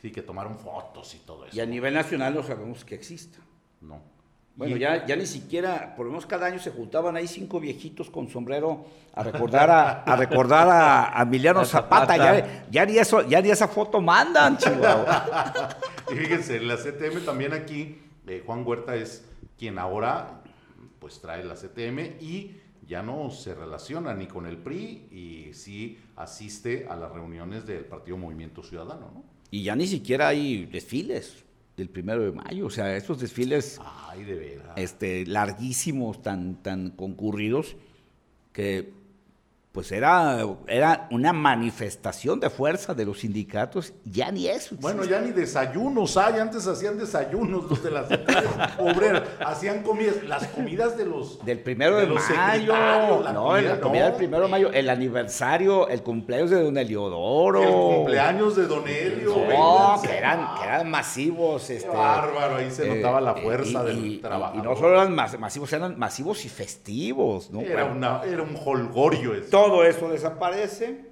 Sí, 0.00 0.10
que 0.10 0.22
tomaron 0.22 0.58
fotos 0.58 1.14
y 1.14 1.18
todo 1.18 1.44
eso. 1.44 1.54
Y 1.54 1.60
a 1.60 1.66
nivel 1.66 1.92
nacional 1.92 2.34
no 2.34 2.42
sabemos 2.42 2.82
que 2.82 2.94
exista. 2.94 3.40
No. 3.82 4.00
Bueno, 4.56 4.76
ya, 4.76 5.04
ya 5.04 5.16
ni 5.16 5.26
siquiera, 5.26 5.94
por 5.96 6.06
lo 6.06 6.12
menos 6.12 6.26
cada 6.26 6.46
año 6.46 6.60
se 6.60 6.70
juntaban 6.70 7.16
ahí 7.16 7.26
cinco 7.26 7.58
viejitos 7.58 8.08
con 8.08 8.28
sombrero 8.28 8.86
a 9.12 9.24
recordar 9.24 9.68
a, 10.06 10.16
recordar 10.16 10.68
a, 10.70 11.22
Emiliano 11.22 11.64
Zapata. 11.64 12.16
Ya, 12.16 12.66
ya, 12.70 12.86
ni 12.86 12.96
eso, 12.98 13.26
ya 13.26 13.40
ni 13.40 13.50
esa 13.50 13.66
foto 13.66 14.00
mandan, 14.00 14.56
Chihuahua. 14.56 15.70
y 16.12 16.14
fíjense, 16.14 16.60
la 16.60 16.76
CTM 16.76 17.24
también 17.24 17.52
aquí, 17.52 17.98
eh, 18.28 18.44
Juan 18.46 18.64
Huerta 18.64 18.94
es 18.94 19.24
quien 19.58 19.78
ahora 19.78 20.40
pues 21.00 21.20
trae 21.20 21.42
la 21.42 21.54
CTM 21.54 22.22
y 22.22 22.56
ya 22.86 23.02
no 23.02 23.30
se 23.30 23.54
relaciona 23.54 24.14
ni 24.14 24.26
con 24.26 24.46
el 24.46 24.56
PRI 24.56 25.08
y 25.10 25.54
sí 25.54 25.98
asiste 26.14 26.86
a 26.88 26.94
las 26.94 27.10
reuniones 27.10 27.66
del 27.66 27.84
Partido 27.84 28.16
Movimiento 28.18 28.62
Ciudadano, 28.62 29.10
¿no? 29.12 29.24
Y 29.50 29.64
ya 29.64 29.76
ni 29.76 29.86
siquiera 29.86 30.28
hay 30.28 30.66
desfiles 30.66 31.43
del 31.76 31.88
primero 31.88 32.22
de 32.22 32.32
mayo, 32.32 32.66
o 32.66 32.70
sea, 32.70 32.96
estos 32.96 33.20
desfiles 33.20 33.80
Ay, 34.08 34.24
de 34.24 34.34
verdad. 34.34 34.78
este, 34.78 35.26
larguísimos, 35.26 36.22
tan, 36.22 36.62
tan 36.62 36.90
concurridos, 36.90 37.76
que 38.52 38.92
pues 39.74 39.90
era, 39.90 40.38
era 40.68 41.08
una 41.10 41.32
manifestación 41.32 42.38
de 42.38 42.48
fuerza 42.48 42.94
de 42.94 43.04
los 43.04 43.18
sindicatos, 43.18 43.92
ya 44.04 44.30
ni 44.30 44.46
eso. 44.46 44.76
Bueno, 44.78 45.02
ya 45.02 45.20
ni 45.20 45.32
desayunos 45.32 46.16
hay, 46.16 46.38
antes 46.38 46.64
hacían 46.68 46.96
desayunos 46.96 47.68
los 47.68 47.82
de 47.82 47.90
las 47.90 48.06
obreras, 48.78 49.24
hacían 49.40 49.82
comidas, 49.82 50.22
las 50.28 50.46
comidas 50.46 50.96
de 50.96 51.06
los... 51.06 51.44
Del 51.44 51.58
primero 51.58 51.96
de, 51.96 52.06
mayo, 52.06 52.72
no, 53.32 53.60
la 53.60 53.80
comida 53.80 54.04
del 54.04 54.14
primero 54.14 54.44
de 54.44 54.48
mayo, 54.48 54.70
el 54.72 54.88
aniversario, 54.88 55.88
el 55.88 56.04
cumpleaños 56.04 56.50
de 56.50 56.62
Don 56.62 56.78
Eliodoro. 56.78 57.62
El 57.64 57.96
cumpleaños 57.96 58.54
de 58.54 58.66
Don 58.68 58.86
Elio. 58.86 59.34
No, 59.48 60.00
que 60.00 60.16
eran, 60.16 60.54
que 60.54 60.62
eran 60.62 60.88
masivos. 60.88 61.68
Este, 61.68 61.88
bárbaro, 61.88 62.56
ahí 62.58 62.70
se 62.70 62.86
notaba 62.86 63.20
la 63.20 63.32
eh, 63.32 63.42
fuerza 63.42 63.82
del 63.82 64.20
trabajo. 64.20 64.56
Y 64.56 64.62
no 64.62 64.76
solo 64.76 65.02
eran 65.02 65.12
masivos, 65.16 65.72
eran 65.72 65.98
masivos 65.98 66.44
y 66.44 66.48
festivos, 66.48 67.50
¿no? 67.50 67.60
Era, 67.60 67.86
una, 67.86 68.22
era 68.22 68.44
un 68.44 68.56
holgorio 68.64 69.34
eso 69.34 69.63
todo 69.66 69.84
eso 69.84 70.10
desaparece, 70.10 71.06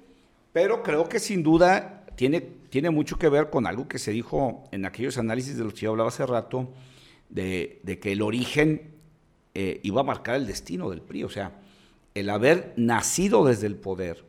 pero 0.51 0.83
creo 0.83 1.09
que 1.09 1.19
sin 1.19 1.41
duda 1.41 2.05
tiene, 2.15 2.41
tiene 2.41 2.91
mucho 2.91 3.17
que 3.17 3.27
ver 3.27 3.49
con 3.49 3.65
algo 3.65 3.87
que 3.87 3.97
se 3.97 4.11
dijo 4.11 4.63
en 4.71 4.85
aquellos 4.85 5.17
análisis 5.17 5.57
de 5.57 5.63
los 5.63 5.73
que 5.73 5.81
yo 5.81 5.91
hablaba 5.91 6.09
hace 6.09 6.25
rato, 6.25 6.69
de, 7.29 7.81
que 7.99 8.11
el 8.11 8.21
origen 8.21 8.91
eh, 9.55 9.79
iba 9.81 10.01
a 10.01 10.03
marcar 10.03 10.35
el 10.35 10.45
destino 10.45 10.91
del 10.91 11.01
PRI, 11.01 11.23
o 11.23 11.29
sea, 11.29 11.53
el 12.13 12.29
haber 12.29 12.73
nacido 12.77 13.43
desde 13.43 13.65
el 13.65 13.75
poder, 13.75 14.23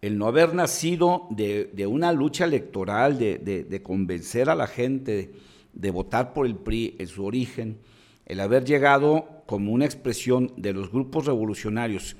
el 0.00 0.16
no 0.16 0.26
haber 0.26 0.54
nacido 0.54 1.26
de, 1.28 1.86
una 1.86 2.10
lucha 2.10 2.46
electoral, 2.46 3.18
de, 3.18 3.38
de, 3.38 3.82
convencer 3.82 4.48
a 4.48 4.54
la 4.54 4.66
gente 4.66 5.32
de 5.74 5.90
votar 5.90 6.32
por 6.32 6.46
el 6.46 6.56
PRI 6.56 6.96
en 6.98 7.08
su 7.08 7.26
origen, 7.26 7.76
el 8.24 8.40
haber 8.40 8.64
llegado 8.64 9.42
como 9.44 9.72
una 9.72 9.84
expresión 9.84 10.52
de 10.56 10.72
los 10.72 10.90
grupos 10.90 11.26
revolucionarios 11.26 12.16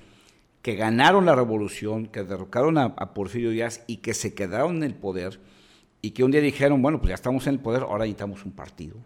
que 0.64 0.76
ganaron 0.76 1.26
la 1.26 1.34
revolución, 1.34 2.06
que 2.06 2.24
derrocaron 2.24 2.78
a, 2.78 3.12
Porfirio 3.12 3.50
Díaz 3.50 3.84
y 3.86 3.98
que 3.98 4.14
se 4.14 4.32
quedaron 4.32 4.76
en 4.76 4.84
el 4.84 4.94
poder 4.94 5.38
y 6.00 6.12
que 6.12 6.24
un 6.24 6.30
día 6.30 6.40
dijeron, 6.40 6.80
bueno, 6.80 7.00
pues 7.00 7.10
ya 7.10 7.16
estamos 7.16 7.46
en 7.46 7.56
el 7.56 7.60
poder, 7.60 7.82
ahora 7.82 8.04
necesitamos 8.04 8.46
un 8.46 8.52
partido. 8.52 8.96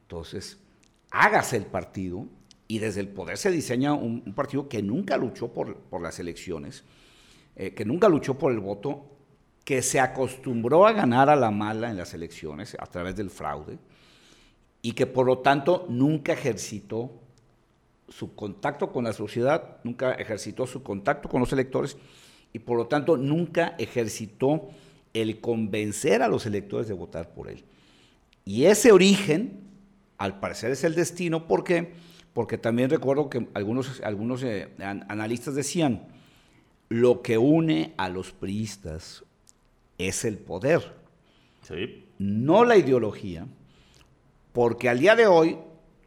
Entonces, 0.00 0.58
hágase 1.10 1.58
el 1.58 1.66
partido 1.66 2.26
y 2.68 2.78
desde 2.78 3.00
el 3.00 3.08
poder 3.08 3.36
se 3.36 3.50
diseña 3.50 3.92
un, 3.92 4.22
partido 4.34 4.66
que 4.70 4.82
nunca 4.82 5.18
luchó 5.18 5.52
por, 5.52 5.76
las 6.00 6.18
elecciones, 6.18 6.84
eh, 7.54 7.74
que 7.74 7.84
nunca 7.84 8.08
luchó 8.08 8.38
por 8.38 8.50
el 8.50 8.60
voto, 8.60 9.04
que 9.66 9.82
se 9.82 10.00
acostumbró 10.00 10.86
a 10.86 10.92
ganar 10.92 11.28
a 11.28 11.36
la 11.36 11.50
mala 11.50 11.90
en 11.90 11.98
las 11.98 12.14
elecciones 12.14 12.78
a 12.80 12.86
través 12.86 13.14
del 13.14 13.28
fraude 13.28 13.78
y 14.80 14.92
que 14.92 15.06
por 15.06 15.26
lo 15.26 15.40
tanto 15.40 15.84
nunca 15.90 16.32
ejercitó 16.32 17.20
su 18.08 18.34
contacto 18.34 18.92
con 18.92 19.04
la 19.04 19.12
sociedad, 19.12 19.78
nunca 19.84 20.12
ejercitó 20.14 20.66
su 20.66 20.82
contacto 20.82 21.28
con 21.28 21.40
los 21.40 21.52
electores 21.52 21.96
y 22.52 22.58
por 22.58 22.76
lo 22.76 22.86
tanto 22.86 23.16
nunca 23.16 23.74
ejercitó 23.78 24.68
el 25.14 25.40
convencer 25.40 26.22
a 26.22 26.28
los 26.28 26.46
electores 26.46 26.88
de 26.88 26.94
votar 26.94 27.30
por 27.32 27.48
él. 27.48 27.64
Y 28.44 28.64
ese 28.64 28.92
origen, 28.92 29.60
al 30.18 30.40
parecer, 30.40 30.70
es 30.72 30.84
el 30.84 30.94
destino. 30.94 31.46
¿Por 31.46 31.64
qué? 31.64 31.92
Porque 32.32 32.58
también 32.58 32.90
recuerdo 32.90 33.28
que 33.30 33.46
algunos, 33.54 34.00
algunos 34.02 34.42
eh, 34.42 34.68
analistas 34.78 35.54
decían, 35.54 36.08
lo 36.88 37.22
que 37.22 37.38
une 37.38 37.94
a 37.96 38.08
los 38.08 38.32
priistas 38.32 39.24
es 39.98 40.24
el 40.24 40.38
poder, 40.38 40.92
no 42.18 42.64
la 42.64 42.76
ideología, 42.76 43.46
porque 44.52 44.88
al 44.88 44.98
día 44.98 45.16
de 45.16 45.26
hoy 45.26 45.58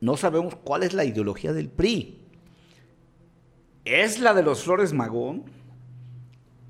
no 0.01 0.17
sabemos 0.17 0.55
cuál 0.55 0.83
es 0.83 0.93
la 0.93 1.05
ideología 1.05 1.53
del 1.53 1.69
PRI. 1.69 2.21
¿Es 3.85 4.19
la 4.19 4.33
de 4.33 4.43
los 4.43 4.63
Flores 4.63 4.93
Magón? 4.93 5.45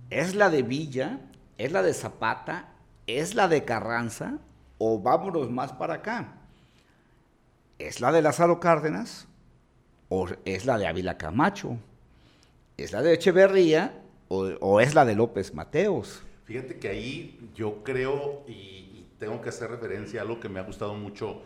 ¿Es 0.09 0.35
la 0.35 0.49
de 0.49 0.63
Villa? 0.63 1.21
¿Es 1.57 1.71
la 1.71 1.81
de 1.81 1.93
Zapata? 1.93 2.73
¿Es 3.07 3.35
la 3.35 3.47
de 3.47 3.63
Carranza? 3.63 4.39
¿O 4.77 4.99
vámonos 4.99 5.49
más 5.49 5.73
para 5.73 5.95
acá? 5.95 6.35
¿Es 7.79 8.01
la 8.01 8.11
de 8.11 8.21
Lázaro 8.21 8.59
Cárdenas? 8.59 9.27
¿O 10.09 10.27
es 10.45 10.65
la 10.65 10.77
de 10.77 10.87
Ávila 10.87 11.17
Camacho? 11.17 11.77
¿Es 12.77 12.91
la 12.91 13.01
de 13.01 13.13
Echeverría? 13.13 14.01
¿O, 14.27 14.81
es 14.81 14.95
la 14.95 15.05
de 15.05 15.15
López 15.15 15.53
Mateos? 15.53 16.23
Fíjate 16.45 16.77
que 16.79 16.89
ahí 16.89 17.51
yo 17.55 17.83
creo, 17.83 18.43
y, 18.47 18.51
y 18.51 19.07
tengo 19.19 19.41
que 19.41 19.49
hacer 19.49 19.69
referencia 19.69 20.19
a 20.19 20.23
algo 20.23 20.39
que 20.39 20.49
me 20.49 20.59
ha 20.59 20.63
gustado 20.63 20.93
mucho 20.95 21.41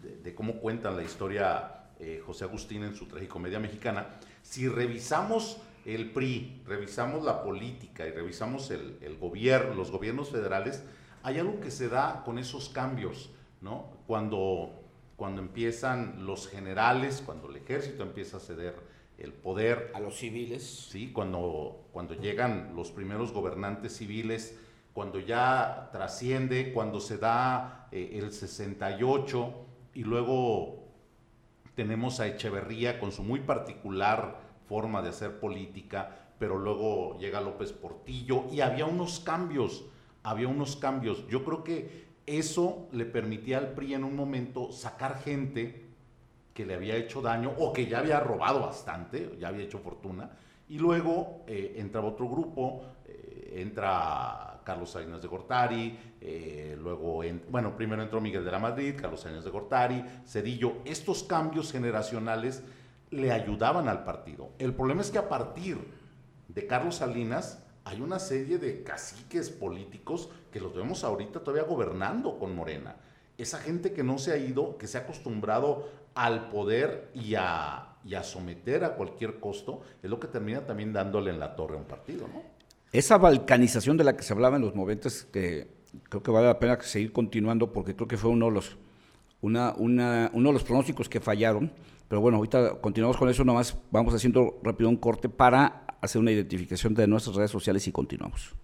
de, 0.00 0.34
cómo 0.34 0.54
cuentan 0.54 0.96
la 0.96 1.02
historia 1.02 1.88
eh, 1.98 2.22
José 2.24 2.44
Agustín 2.44 2.84
en 2.84 2.94
su 2.94 3.06
tragicomedia 3.06 3.58
mexicana, 3.58 4.06
si 4.42 4.68
revisamos 4.68 5.58
el 5.84 6.10
PRI, 6.10 6.62
revisamos 6.66 7.24
la 7.24 7.42
política 7.42 8.06
y 8.06 8.10
revisamos 8.10 8.70
el, 8.70 9.16
gobierno, 9.18 9.74
los 9.74 9.90
gobiernos 9.90 10.30
federales, 10.30 10.82
hay 11.22 11.38
algo 11.38 11.60
que 11.60 11.70
se 11.70 11.88
da 11.88 12.22
con 12.24 12.38
esos 12.38 12.68
cambios, 12.68 13.30
¿no? 13.60 13.86
Cuando, 14.06 14.82
cuando 15.16 15.40
empiezan 15.40 16.26
los 16.26 16.48
generales, 16.48 17.22
cuando 17.24 17.48
el 17.48 17.56
ejército 17.56 18.02
empieza 18.02 18.38
a 18.38 18.40
ceder 18.40 18.74
el 19.18 19.32
poder. 19.32 19.92
A 19.94 20.00
los 20.00 20.18
civiles. 20.18 20.88
Sí, 20.90 21.12
cuando, 21.12 21.86
cuando 21.92 22.14
llegan 22.14 22.72
los 22.74 22.90
primeros 22.90 23.32
gobernantes 23.32 23.96
civiles, 23.96 24.58
cuando 24.92 25.20
ya 25.20 25.90
trasciende, 25.92 26.72
cuando 26.72 27.00
se 27.00 27.18
da 27.18 27.88
eh, 27.92 28.18
el 28.20 28.32
68, 28.32 29.54
y 29.94 30.04
luego 30.04 30.82
tenemos 31.74 32.20
a 32.20 32.26
Echeverría 32.26 32.98
con 33.00 33.12
su 33.12 33.22
muy 33.22 33.40
particular 33.40 34.40
forma 34.68 35.02
de 35.02 35.10
hacer 35.10 35.40
política, 35.40 36.30
pero 36.38 36.58
luego 36.58 37.18
llega 37.18 37.40
López 37.40 37.72
Portillo 37.72 38.44
y 38.50 38.60
había 38.60 38.86
unos 38.86 39.20
cambios, 39.20 39.84
había 40.22 40.48
unos 40.48 40.76
cambios. 40.76 41.26
Yo 41.28 41.44
creo 41.44 41.64
que 41.64 42.06
eso 42.26 42.88
le 42.92 43.04
permitía 43.04 43.58
al 43.58 43.72
PRI 43.72 43.94
en 43.94 44.04
un 44.04 44.16
momento 44.16 44.72
sacar 44.72 45.20
gente 45.20 45.86
que 46.54 46.66
le 46.66 46.74
había 46.74 46.96
hecho 46.96 47.22
daño 47.22 47.52
o 47.58 47.72
que 47.72 47.86
ya 47.86 47.98
había 47.98 48.20
robado 48.20 48.60
bastante, 48.60 49.36
ya 49.38 49.48
había 49.48 49.64
hecho 49.64 49.78
fortuna, 49.78 50.30
y 50.68 50.78
luego 50.78 51.42
eh, 51.46 51.74
entraba 51.76 52.08
otro 52.08 52.28
grupo, 52.28 52.82
eh, 53.06 53.31
entra 53.60 54.60
Carlos 54.64 54.90
Salinas 54.90 55.20
de 55.20 55.28
Gortari, 55.28 55.98
eh, 56.20 56.76
luego, 56.80 57.22
bueno, 57.48 57.76
primero 57.76 58.02
entró 58.02 58.20
Miguel 58.20 58.44
de 58.44 58.50
la 58.50 58.58
Madrid, 58.58 58.94
Carlos 59.00 59.20
Salinas 59.20 59.44
de 59.44 59.50
Gortari, 59.50 60.04
Cedillo. 60.26 60.74
Estos 60.84 61.24
cambios 61.24 61.72
generacionales 61.72 62.62
le 63.10 63.30
ayudaban 63.32 63.88
al 63.88 64.04
partido. 64.04 64.50
El 64.58 64.74
problema 64.74 65.02
es 65.02 65.10
que 65.10 65.18
a 65.18 65.28
partir 65.28 65.78
de 66.48 66.66
Carlos 66.66 66.96
Salinas 66.96 67.62
hay 67.84 68.00
una 68.00 68.18
serie 68.18 68.58
de 68.58 68.82
caciques 68.82 69.50
políticos 69.50 70.30
que 70.52 70.60
los 70.60 70.74
vemos 70.74 71.04
ahorita 71.04 71.40
todavía 71.40 71.64
gobernando 71.64 72.38
con 72.38 72.54
Morena. 72.54 72.96
Esa 73.36 73.58
gente 73.58 73.92
que 73.92 74.04
no 74.04 74.18
se 74.18 74.32
ha 74.32 74.36
ido, 74.36 74.78
que 74.78 74.86
se 74.86 74.98
ha 74.98 75.02
acostumbrado 75.02 75.88
al 76.14 76.48
poder 76.50 77.10
y 77.14 77.34
a, 77.34 77.96
y 78.04 78.14
a 78.14 78.22
someter 78.22 78.84
a 78.84 78.94
cualquier 78.94 79.40
costo, 79.40 79.80
es 80.02 80.08
lo 80.08 80.20
que 80.20 80.28
termina 80.28 80.64
también 80.64 80.92
dándole 80.92 81.30
en 81.30 81.40
la 81.40 81.56
torre 81.56 81.74
a 81.74 81.78
un 81.78 81.86
partido, 81.86 82.28
¿no? 82.28 82.42
Esa 82.92 83.16
balcanización 83.16 83.96
de 83.96 84.04
la 84.04 84.16
que 84.16 84.22
se 84.22 84.34
hablaba 84.34 84.56
en 84.56 84.62
los 84.62 84.74
momentos, 84.74 85.26
que 85.32 85.66
creo 86.10 86.22
que 86.22 86.30
vale 86.30 86.46
la 86.46 86.58
pena 86.58 86.78
seguir 86.82 87.10
continuando 87.10 87.72
porque 87.72 87.96
creo 87.96 88.06
que 88.06 88.18
fue 88.18 88.30
uno 88.30 88.46
de 88.46 88.52
los, 88.52 88.76
una, 89.40 89.72
una, 89.78 90.30
uno 90.34 90.50
de 90.50 90.52
los 90.52 90.62
pronósticos 90.62 91.08
que 91.08 91.18
fallaron. 91.18 91.72
Pero 92.08 92.20
bueno, 92.20 92.36
ahorita 92.36 92.82
continuamos 92.82 93.16
con 93.16 93.30
eso, 93.30 93.44
nomás 93.44 93.74
vamos 93.90 94.14
haciendo 94.14 94.60
rápido 94.62 94.90
un 94.90 94.96
corte 94.96 95.30
para 95.30 95.86
hacer 96.02 96.20
una 96.20 96.32
identificación 96.32 96.92
de 96.92 97.06
nuestras 97.06 97.36
redes 97.36 97.50
sociales 97.50 97.86
y 97.88 97.92
continuamos. 97.92 98.54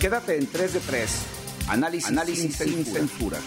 Quédate 0.00 0.38
en 0.38 0.46
3 0.46 0.74
de 0.74 0.80
3. 0.80 1.26
Análisis, 1.68 2.08
Análisis 2.08 2.56
sin, 2.56 2.84
censura. 2.84 3.38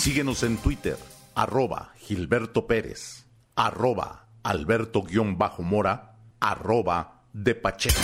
Síguenos 0.00 0.42
en 0.44 0.56
Twitter, 0.56 0.96
arroba 1.34 1.92
Gilberto 1.98 2.66
Pérez, 2.66 3.26
arroba 3.54 4.30
Alberto-Mora, 4.42 6.16
arroba 6.40 7.26
de 7.34 7.54
Pacheco. 7.54 8.00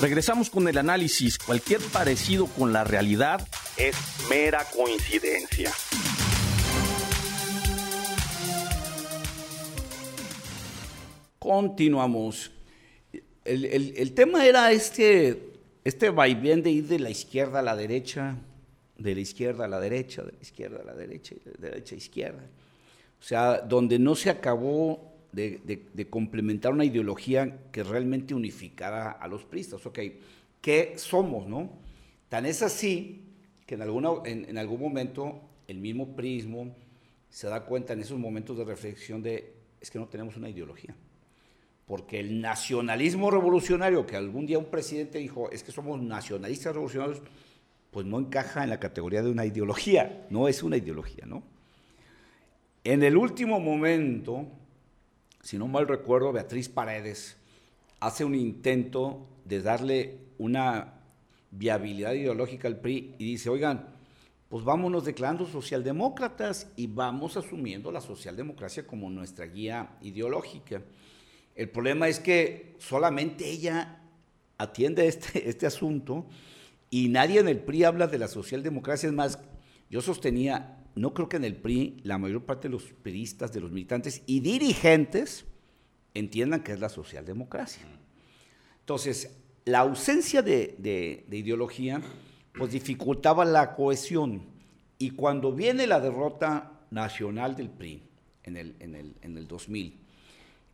Regresamos 0.00 0.50
con 0.50 0.66
el 0.66 0.76
análisis. 0.76 1.38
Cualquier 1.38 1.80
parecido 1.92 2.46
con 2.46 2.72
la 2.72 2.82
realidad 2.82 3.46
es 3.76 3.94
mera 4.28 4.66
coincidencia. 4.76 5.70
Continuamos. 11.38 12.50
El, 13.44 14.14
tema 14.14 14.44
era 14.44 14.72
este, 14.72 15.52
este 15.84 16.10
vaivén 16.10 16.64
de 16.64 16.70
ir 16.72 16.88
de 16.88 16.98
la 16.98 17.10
izquierda 17.10 17.60
a 17.60 17.62
la 17.62 17.76
derecha, 17.76 18.36
de 18.98 19.14
la 19.14 19.20
izquierda 19.20 19.64
a 19.64 19.68
la 19.68 19.80
derecha, 19.80 20.22
de 20.22 20.32
la 20.32 20.42
izquierda 20.42 20.80
a 20.82 20.84
la 20.84 20.94
derecha 20.94 21.34
de 21.34 21.52
la 21.52 21.68
derecha 21.70 21.94
a 21.94 21.98
izquierda. 21.98 22.42
O 23.20 23.22
sea, 23.22 23.60
donde 23.60 23.98
no 23.98 24.14
se 24.14 24.30
acabó 24.30 25.14
de, 25.32 26.06
complementar 26.10 26.72
una 26.72 26.84
ideología 26.84 27.58
que 27.70 27.82
realmente 27.82 28.34
unificara 28.34 29.12
a 29.12 29.28
los 29.28 29.44
pristas. 29.44 29.84
Ok, 29.86 29.98
¿qué 30.60 30.94
somos, 30.96 31.46
no? 31.46 31.70
Tan 32.28 32.46
es 32.46 32.62
así 32.62 33.24
que 33.66 33.74
en, 33.74 33.82
alguna, 33.82 34.10
en, 34.24 34.48
en 34.48 34.58
algún 34.58 34.80
momento 34.80 35.40
el 35.66 35.78
mismo 35.78 36.14
prismo 36.16 36.74
se 37.28 37.48
da 37.48 37.64
cuenta 37.64 37.92
en 37.92 38.00
esos 38.00 38.18
momentos 38.18 38.56
de 38.56 38.64
reflexión 38.64 39.22
de, 39.22 39.52
es 39.80 39.90
que 39.90 39.98
no 39.98 40.06
tenemos 40.06 40.36
una 40.36 40.48
ideología. 40.48 40.94
Porque 41.86 42.20
el 42.20 42.40
nacionalismo 42.40 43.30
revolucionario, 43.30 44.06
que 44.06 44.16
algún 44.16 44.46
día 44.46 44.58
un 44.58 44.66
presidente 44.66 45.18
dijo, 45.18 45.50
es 45.50 45.62
que 45.62 45.72
somos 45.72 46.00
nacionalistas 46.00 46.74
revolucionarios, 46.74 47.22
pues 47.90 48.06
no 48.06 48.18
encaja 48.18 48.64
en 48.64 48.70
la 48.70 48.80
categoría 48.80 49.22
de 49.22 49.30
una 49.30 49.46
ideología, 49.46 50.26
no 50.30 50.48
es 50.48 50.62
una 50.62 50.76
ideología, 50.76 51.24
¿no? 51.26 51.42
En 52.84 53.02
el 53.02 53.16
último 53.16 53.60
momento, 53.60 54.46
si 55.42 55.58
no 55.58 55.68
mal 55.68 55.88
recuerdo, 55.88 56.32
Beatriz 56.32 56.68
Paredes 56.68 57.36
hace 58.00 58.24
un 58.24 58.34
intento 58.34 59.26
de 59.44 59.62
darle 59.62 60.18
una 60.38 60.94
viabilidad 61.50 62.12
ideológica 62.12 62.68
al 62.68 62.78
PRI 62.78 63.14
y 63.18 63.24
dice, 63.24 63.50
oigan, 63.50 63.88
pues 64.48 64.64
vámonos 64.64 65.04
declarando 65.04 65.46
socialdemócratas 65.46 66.70
y 66.76 66.86
vamos 66.86 67.36
asumiendo 67.36 67.92
la 67.92 68.00
socialdemocracia 68.00 68.86
como 68.86 69.10
nuestra 69.10 69.46
guía 69.46 69.90
ideológica. 70.00 70.82
El 71.54 71.68
problema 71.68 72.08
es 72.08 72.20
que 72.20 72.76
solamente 72.78 73.50
ella 73.50 74.00
atiende 74.56 75.06
este, 75.06 75.48
este 75.48 75.66
asunto 75.66 76.26
y 76.90 77.08
nadie 77.08 77.40
en 77.40 77.48
el 77.48 77.58
PRI 77.58 77.84
habla 77.84 78.06
de 78.06 78.18
la 78.18 78.28
socialdemocracia. 78.28 79.08
Es 79.08 79.14
más, 79.14 79.38
yo 79.90 80.00
sostenía 80.00 80.78
no 80.98 81.14
creo 81.14 81.28
que 81.28 81.36
en 81.36 81.44
el 81.44 81.54
PRI 81.56 82.00
la 82.02 82.18
mayor 82.18 82.44
parte 82.44 82.68
de 82.68 82.72
los 82.72 82.82
priistas, 82.82 83.52
de 83.52 83.60
los 83.60 83.70
militantes 83.70 84.22
y 84.26 84.40
dirigentes 84.40 85.44
entiendan 86.12 86.62
que 86.62 86.72
es 86.72 86.80
la 86.80 86.88
socialdemocracia. 86.88 87.82
Entonces, 88.80 89.36
la 89.64 89.80
ausencia 89.80 90.42
de, 90.42 91.24
ideología 91.30 92.00
pues 92.52 92.72
dificultaba 92.72 93.44
la 93.44 93.76
cohesión 93.76 94.42
y 94.98 95.10
cuando 95.10 95.52
viene 95.52 95.86
la 95.86 96.00
derrota 96.00 96.72
nacional 96.90 97.54
del 97.54 97.70
PRI 97.70 98.02
en 98.42 98.56
el, 98.56 98.74
en 98.80 98.96
el, 98.96 99.14
en 99.22 99.38
el 99.38 99.46
2000, 99.46 100.00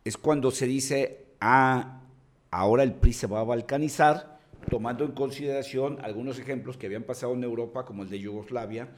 es 0.03 0.17
cuando 0.17 0.49
se 0.49 0.65
dice, 0.65 1.25
ah, 1.39 2.01
ahora 2.49 2.81
el 2.81 2.93
PRI 2.93 3.13
se 3.13 3.27
va 3.27 3.41
a 3.41 3.43
balcanizar, 3.43 4.34
tomando 4.69 5.05
en 5.05 5.11
consideración 5.11 5.99
algunos 6.01 6.39
ejemplos 6.39 6.77
que 6.77 6.85
habían 6.85 7.03
pasado 7.03 7.33
en 7.33 7.43
Europa, 7.43 7.85
como 7.85 8.03
el 8.03 8.09
de 8.09 8.19
Yugoslavia, 8.19 8.89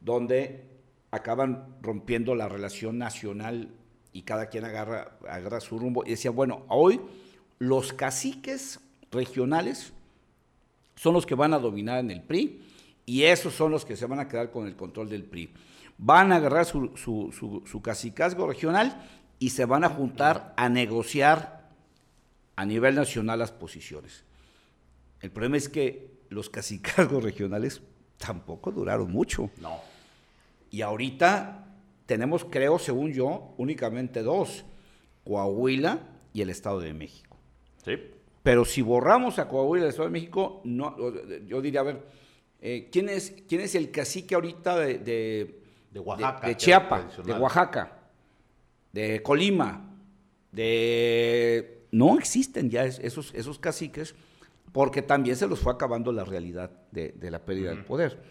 donde 0.00 0.64
acaban 1.10 1.76
rompiendo 1.82 2.34
la 2.34 2.48
relación 2.48 2.98
nacional 2.98 3.70
y 4.12 4.22
cada 4.22 4.46
quien 4.46 4.64
agarra, 4.64 5.60
su 5.60 5.78
rumbo. 5.78 6.04
Y 6.06 6.10
decía, 6.10 6.30
bueno, 6.30 6.64
hoy 6.68 7.00
los 7.58 7.92
caciques 7.92 8.80
regionales 9.10 9.92
son 10.94 11.14
los 11.14 11.26
que 11.26 11.34
van 11.34 11.52
a 11.52 11.58
dominar 11.58 12.00
en 12.00 12.10
el 12.10 12.22
PRI 12.22 12.62
y 13.04 13.24
esos 13.24 13.54
son 13.54 13.70
los 13.70 13.84
que 13.84 13.96
se 13.96 14.06
van 14.06 14.18
a 14.18 14.28
quedar 14.28 14.50
con 14.50 14.66
el 14.66 14.74
control 14.74 15.08
del 15.08 15.24
PRI. 15.24 15.50
Van 15.98 16.32
a 16.32 16.36
agarrar 16.36 16.66
su, 16.66 16.96
su, 16.96 17.30
su, 17.66 17.82
cacicazgo 17.82 18.46
regional 18.46 19.06
y 19.38 19.50
se 19.50 19.64
van 19.64 19.84
a 19.84 19.88
juntar 19.88 20.54
a 20.56 20.68
negociar 20.68 21.70
a 22.56 22.64
nivel 22.64 22.94
nacional 22.94 23.38
las 23.38 23.52
posiciones. 23.52 24.24
El 25.26 25.32
problema 25.32 25.56
es 25.56 25.68
que 25.68 26.20
los 26.28 26.48
cacicazgos 26.48 27.20
regionales 27.24 27.82
tampoco 28.16 28.70
duraron 28.70 29.10
mucho. 29.10 29.50
No. 29.60 29.80
Y 30.70 30.82
ahorita 30.82 31.66
tenemos, 32.06 32.44
creo, 32.44 32.78
según 32.78 33.12
yo, 33.12 33.52
únicamente 33.56 34.22
dos, 34.22 34.64
Coahuila 35.24 35.98
y 36.32 36.42
el 36.42 36.50
Estado 36.50 36.78
de 36.78 36.94
México. 36.94 37.36
Sí. 37.84 37.98
Pero 38.44 38.64
si 38.64 38.82
borramos 38.82 39.40
a 39.40 39.48
Coahuila 39.48 39.82
y 39.82 39.86
el 39.86 39.90
Estado 39.90 40.06
de 40.06 40.12
México, 40.12 40.60
no, 40.62 40.96
yo 41.44 41.60
diría, 41.60 41.80
a 41.80 41.82
ver, 41.82 42.06
eh, 42.60 42.88
¿quién, 42.92 43.08
es, 43.08 43.34
¿quién 43.48 43.62
es 43.62 43.74
el 43.74 43.90
cacique 43.90 44.36
ahorita 44.36 44.78
de, 44.78 44.98
de, 45.90 45.98
Oaxaca? 45.98 46.46
De, 46.46 46.56
Chiapas, 46.56 47.26
de 47.26 47.32
Oaxaca, 47.32 47.98
de 48.92 49.20
Colima, 49.24 49.92
de... 50.52 51.88
No 51.90 52.16
existen 52.16 52.70
ya 52.70 52.84
esos, 52.84 53.34
esos 53.34 53.58
caciques 53.58 54.14
porque 54.76 55.00
también 55.00 55.36
se 55.36 55.46
los 55.46 55.60
fue 55.60 55.72
acabando 55.72 56.12
la 56.12 56.22
realidad 56.22 56.70
de, 56.92 57.30
la 57.30 57.46
pérdida 57.46 57.70
del 57.70 57.86
poder 57.86 58.22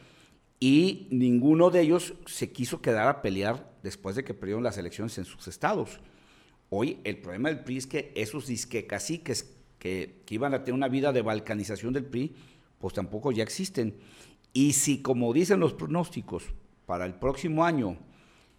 y 0.59 1.07
ninguno 1.09 1.71
de 1.71 1.81
ellos 1.81 2.13
se 2.27 2.51
quiso 2.51 2.83
quedar 2.83 3.07
a 3.07 3.23
pelear 3.23 3.73
después 3.81 4.15
de 4.15 4.23
que 4.23 4.35
perdieron 4.35 4.61
las 4.61 4.77
elecciones 4.77 5.17
en 5.17 5.25
sus 5.25 5.47
estados. 5.47 5.99
Hoy 6.69 6.99
el 7.03 7.17
problema 7.17 7.49
del 7.49 7.63
PRI 7.63 7.77
es 7.77 7.87
que 7.87 8.13
esos 8.15 8.45
disque 8.45 8.85
caciques 8.85 9.55
que, 9.79 10.21
que 10.23 10.35
iban 10.35 10.53
a 10.53 10.59
tener 10.59 10.75
una 10.75 10.87
vida 10.87 11.11
de 11.11 11.23
balcanización 11.23 11.93
del 11.93 12.05
PRI, 12.05 12.35
pues 12.77 12.93
tampoco 12.93 13.31
ya 13.31 13.41
existen. 13.41 13.97
Y 14.53 14.73
si, 14.73 15.01
como 15.01 15.33
dicen 15.33 15.59
los 15.59 15.73
pronósticos, 15.73 16.43
para 16.85 17.07
el 17.07 17.15
próximo 17.15 17.65
año 17.65 17.97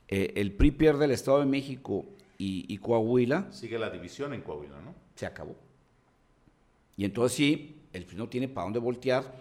eh, 0.09 0.33
el 0.35 0.51
PRI 0.57 0.73
pierde 0.73 1.05
el 1.05 1.13
Estado 1.13 1.39
de 1.39 1.47
México 1.47 2.05
y, 2.37 2.65
y, 2.67 2.79
Coahuila. 2.79 3.53
Sigue 3.53 3.79
la 3.79 3.91
división 3.91 4.35
en 4.35 4.43
Coahuila, 4.43 4.81
¿no? 4.81 4.93
Se 5.15 5.25
acabó. 5.25 5.55
Y 6.97 7.05
entonces 7.05 7.37
sí, 7.37 7.76
el 7.97 8.05
PRI 8.05 8.17
no 8.17 8.29
tiene 8.29 8.49
para 8.49 8.65
dónde 8.65 8.79
voltear. 8.79 9.35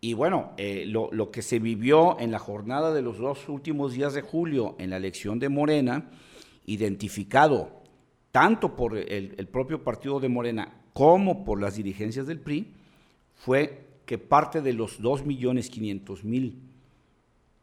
Y 0.00 0.14
bueno, 0.14 0.52
eh, 0.56 0.84
lo, 0.86 1.30
que 1.30 1.42
se 1.42 1.60
vivió 1.60 2.18
en 2.18 2.32
la 2.32 2.40
jornada 2.40 2.92
de 2.92 3.02
los 3.02 3.18
dos 3.18 3.48
últimos 3.48 3.92
días 3.92 4.14
de 4.14 4.22
julio 4.22 4.74
en 4.78 4.90
la 4.90 4.96
elección 4.96 5.38
de 5.38 5.48
Morena, 5.48 6.10
identificado 6.66 7.82
tanto 8.32 8.74
por 8.74 8.96
el, 8.96 9.46
propio 9.48 9.84
partido 9.84 10.18
de 10.18 10.28
Morena 10.28 10.74
como 10.92 11.44
por 11.44 11.60
las 11.60 11.76
dirigencias 11.76 12.26
del 12.26 12.40
PRI, 12.40 12.66
fue 13.36 13.86
que 14.04 14.18
parte 14.18 14.60
de 14.60 14.72
los 14.72 15.00
2.500.000 15.00 16.54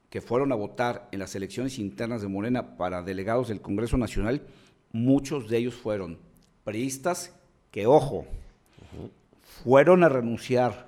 que 0.09 0.21
fueron 0.21 0.51
a 0.51 0.55
votar 0.55 1.09
en 1.11 1.19
las 1.19 1.35
elecciones 1.35 1.77
internas 1.77 2.21
de 2.21 2.29
Morena 2.29 2.77
para 2.77 3.03
delegados 3.03 3.49
del 3.49 3.61
Congreso 3.61 3.97
Nacional, 3.97 4.41
muchos 4.91 5.49
de 5.49 5.57
ellos 5.57 5.75
fueron 5.75 6.17
priistas 6.63 7.35
que, 7.69 7.85
ojo, 7.85 8.25
fueron 9.63 10.03
a 10.03 10.09
renunciar 10.09 10.87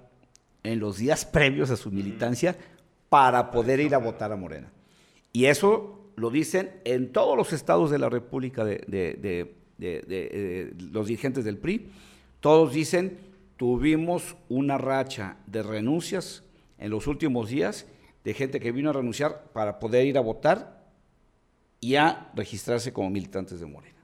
en 0.63 0.79
los 0.79 0.97
días 0.97 1.25
previos 1.25 1.69
a 1.71 1.77
su 1.77 1.91
militancia 1.91 2.55
para 3.09 3.51
poder 3.51 3.79
ir 3.79 3.95
a 3.95 3.97
votar 3.97 4.31
a 4.31 4.35
Morena. 4.35 4.71
Y 5.33 5.45
eso 5.45 6.11
lo 6.15 6.29
dicen 6.29 6.71
en 6.83 7.11
todos 7.11 7.35
los 7.35 7.53
estados 7.53 7.89
de 7.89 7.99
la 7.99 8.09
República 8.09 8.63
de, 8.63 8.85
eh, 9.79 10.73
los 10.91 11.07
dirigentes 11.07 11.43
del 11.43 11.57
PRI. 11.57 11.89
Todos 12.39 12.73
dicen, 12.73 13.17
tuvimos 13.57 14.35
una 14.49 14.77
racha 14.77 15.37
de 15.47 15.63
renuncias 15.63 16.43
en 16.77 16.89
los 16.91 17.07
últimos 17.07 17.49
días 17.49 17.87
de 18.23 18.33
gente 18.33 18.59
que 18.59 18.71
vino 18.71 18.89
a 18.89 18.93
renunciar 18.93 19.51
para 19.53 19.79
poder 19.79 20.05
ir 20.05 20.17
a 20.17 20.21
votar 20.21 20.85
y 21.79 21.95
a 21.95 22.31
registrarse 22.35 22.93
como 22.93 23.09
militantes 23.09 23.59
de 23.59 23.65
Morena. 23.65 24.00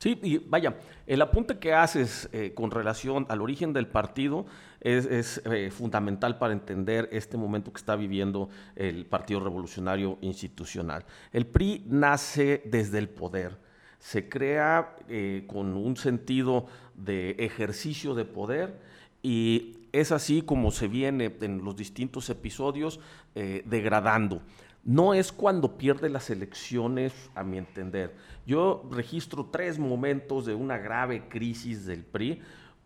Sí, 0.00 0.18
y 0.22 0.38
vaya, 0.38 0.78
el 1.06 1.20
apunte 1.20 1.58
que 1.58 1.74
haces 1.74 2.30
eh, 2.32 2.54
con 2.54 2.70
relación 2.70 3.26
al 3.28 3.42
origen 3.42 3.74
del 3.74 3.86
partido 3.86 4.46
es, 4.80 5.42
eh, 5.44 5.70
fundamental 5.70 6.38
para 6.38 6.54
entender 6.54 7.06
este 7.12 7.36
momento 7.36 7.70
que 7.70 7.76
está 7.76 7.96
viviendo 7.96 8.48
el 8.76 9.04
Partido 9.04 9.40
Revolucionario 9.40 10.16
Institucional. 10.22 11.04
El 11.34 11.46
PRI 11.46 11.84
nace 11.86 12.62
desde 12.64 12.96
el 12.96 13.10
poder, 13.10 13.58
se 13.98 14.26
crea 14.26 14.96
eh, 15.06 15.44
con 15.46 15.76
un 15.76 15.98
sentido 15.98 16.64
de 16.94 17.32
ejercicio 17.32 18.14
de 18.14 18.24
poder 18.24 18.80
y 19.22 19.80
es 19.92 20.12
así 20.12 20.40
como 20.40 20.70
se 20.70 20.88
viene 20.88 21.36
en 21.42 21.62
los 21.62 21.76
distintos 21.76 22.30
episodios 22.30 23.00
degradando 23.34 24.40
no 24.84 25.14
es 25.14 25.32
cuando 25.32 25.76
pierde 25.76 26.08
las 26.08 26.30
elecciones, 26.30 27.12
a 27.34 27.44
mi 27.44 27.58
entender. 27.58 28.14
Yo 28.46 28.88
registro 28.90 29.46
tres 29.46 29.78
momentos 29.78 30.46
de 30.46 30.54
una 30.54 30.78
grave 30.78 31.28
crisis 31.28 31.84
del 31.84 32.04
PRI. 32.04 32.40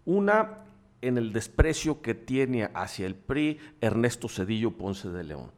Una 0.05 0.65
en 1.01 1.19
el 1.19 1.33
desprecio 1.33 2.01
que 2.03 2.15
tiene 2.15 2.71
hacia 2.75 3.07
el 3.07 3.15
PRI 3.15 3.59
Ernesto 3.81 4.29
Cedillo 4.29 4.73
Ponce 4.73 5.11
de 5.11 5.25
León. 5.25 5.53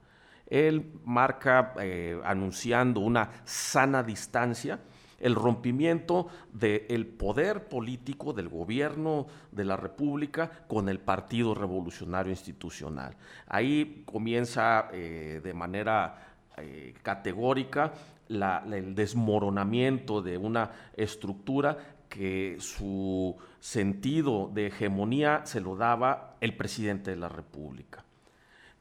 Él 0.46 0.92
marca, 1.04 1.74
eh, 1.80 2.20
anunciando 2.24 3.00
una 3.00 3.30
sana 3.44 4.02
distancia, 4.02 4.80
el 5.18 5.34
rompimiento 5.34 6.28
del 6.52 7.06
poder 7.06 7.68
político 7.68 8.32
del 8.32 8.48
gobierno 8.48 9.26
de 9.50 9.64
la 9.64 9.76
República 9.76 10.50
con 10.68 10.88
el 10.88 11.00
Partido 11.00 11.54
Revolucionario 11.54 12.30
Institucional. 12.30 13.16
Ahí 13.46 14.02
comienza 14.04 14.88
eh, 14.92 15.40
de 15.42 15.54
manera 15.54 16.25
eh, 16.58 16.94
categórica 17.02 17.92
el 18.28 18.94
desmoronamiento 18.94 20.20
de 20.20 20.36
una 20.36 20.70
estructura 20.96 21.76
que 22.08 22.56
su 22.60 23.36
sentido 23.60 24.50
de 24.52 24.68
hegemonía 24.68 25.42
se 25.44 25.60
lo 25.60 25.76
daba 25.76 26.36
el 26.40 26.56
presidente 26.56 27.10
de 27.10 27.16
la 27.16 27.28
República. 27.28 28.04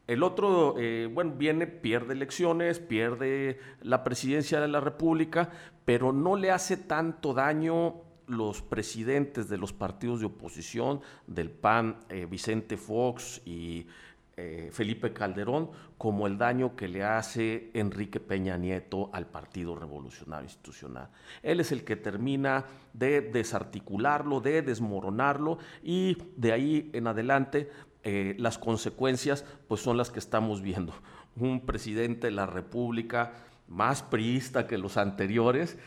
El 0.07 0.21
otro, 0.21 0.75
eh, 0.77 1.09
bueno, 1.11 1.33
viene, 1.35 1.65
pierde 1.65 2.13
elecciones, 2.13 2.79
pierde 2.79 3.59
la 3.81 4.03
presidencia 4.03 4.61
de 4.61 4.67
la 4.67 4.79
República, 4.79 5.49
pero 5.83 6.13
no 6.13 6.35
le 6.35 6.51
hace 6.51 6.77
tanto 6.77 7.33
daño 7.33 7.95
los 8.27 8.61
presidentes 8.61 9.49
de 9.49 9.57
los 9.57 9.73
partidos 9.73 10.19
de 10.19 10.27
oposición, 10.27 11.01
del 11.27 11.49
PAN, 11.49 11.97
eh, 12.09 12.27
Vicente 12.29 12.77
Fox 12.77 13.41
y 13.45 13.87
eh, 14.37 14.69
Felipe 14.73 15.13
Calderón 15.13 15.69
como 15.97 16.27
el 16.27 16.37
daño 16.37 16.75
que 16.75 16.89
le 16.89 17.03
hace 17.03 17.71
Enrique 17.73 18.19
Peña 18.19 18.57
Nieto 18.57 19.09
al 19.13 19.27
Partido 19.27 19.75
Revolucionario 19.75 20.43
Institucional. 20.43 21.07
Él 21.41 21.61
es 21.61 21.71
el 21.71 21.85
que 21.85 21.95
termina 21.95 22.65
de 22.91 23.21
desarticularlo, 23.21 24.41
de 24.41 24.61
desmoronarlo 24.61 25.57
y 25.81 26.17
de 26.35 26.51
ahí 26.51 26.89
en 26.91 27.07
adelante 27.07 27.69
eh, 28.03 28.35
las 28.37 28.57
consecuencias 28.57 29.45
pues 29.69 29.79
son 29.81 29.95
las 29.95 30.11
que 30.11 30.19
estamos 30.19 30.61
viendo. 30.61 30.93
Un 31.37 31.65
presidente 31.65 32.27
de 32.27 32.31
la 32.31 32.45
República 32.45 33.31
más 33.69 34.03
priista 34.03 34.67
que 34.67 34.77
los 34.77 34.97
anteriores, 34.97 35.77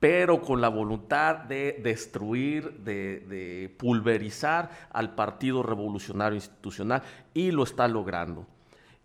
pero 0.00 0.40
con 0.42 0.60
la 0.60 0.68
voluntad 0.68 1.36
de 1.36 1.80
destruir, 1.82 2.72
de, 2.80 3.74
pulverizar 3.78 4.70
al 4.90 5.14
Partido 5.14 5.62
Revolucionario 5.62 6.36
Institucional 6.36 7.02
y 7.34 7.50
lo 7.50 7.64
está 7.64 7.88
logrando. 7.88 8.46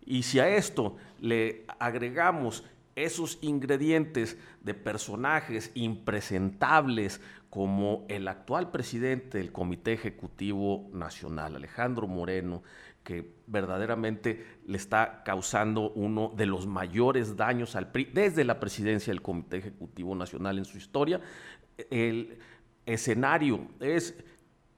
Y 0.06 0.22
si 0.22 0.38
a 0.38 0.48
esto 0.48 0.96
le 1.20 1.64
agregamos 1.78 2.64
esos 2.94 3.38
ingredientes 3.40 4.38
de 4.60 4.74
personajes 4.74 5.72
impresentables 5.74 7.20
como 7.50 8.04
el 8.08 8.28
actual 8.28 8.70
presidente 8.70 9.38
del 9.38 9.50
Comité 9.50 9.92
Ejecutivo 9.94 10.88
Nacional, 10.92 11.56
Alejandro 11.56 12.06
Moreno, 12.06 12.62
que 13.02 13.33
verdaderamente 13.46 14.58
le 14.66 14.76
está 14.76 15.22
causando 15.24 15.90
uno 15.90 16.32
de 16.36 16.46
los 16.46 16.66
mayores 16.66 17.36
daños 17.36 17.76
al 17.76 17.90
PRI 17.90 18.06
desde 18.06 18.44
la 18.44 18.60
presidencia 18.60 19.12
del 19.12 19.22
Comité 19.22 19.58
Ejecutivo 19.58 20.14
Nacional 20.14 20.58
en 20.58 20.64
su 20.64 20.78
historia. 20.78 21.20
El 21.90 22.38
escenario 22.86 23.68
es 23.80 24.14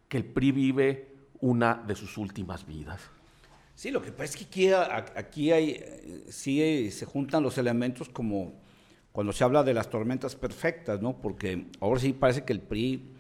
que 0.08 0.16
el 0.16 0.24
PRI 0.24 0.52
vive 0.52 1.16
una 1.40 1.74
de 1.74 1.94
sus 1.94 2.16
últimas 2.18 2.66
vidas. 2.66 3.00
Sí, 3.74 3.90
lo 3.90 4.00
que 4.00 4.10
pasa 4.10 4.24
es 4.24 4.46
que 4.46 4.74
aquí, 4.74 5.52
hay, 5.52 6.24
sí 6.28 6.90
se 6.90 7.04
juntan 7.04 7.42
los 7.42 7.58
elementos 7.58 8.08
como 8.08 8.54
cuando 9.12 9.32
se 9.32 9.44
habla 9.44 9.62
de 9.62 9.74
las 9.74 9.90
tormentas 9.90 10.34
perfectas, 10.34 11.00
¿no? 11.02 11.20
Porque 11.20 11.66
ahora 11.80 12.00
sí 12.00 12.12
parece 12.12 12.44
que 12.44 12.52
el 12.52 12.60
PRI 12.60 13.15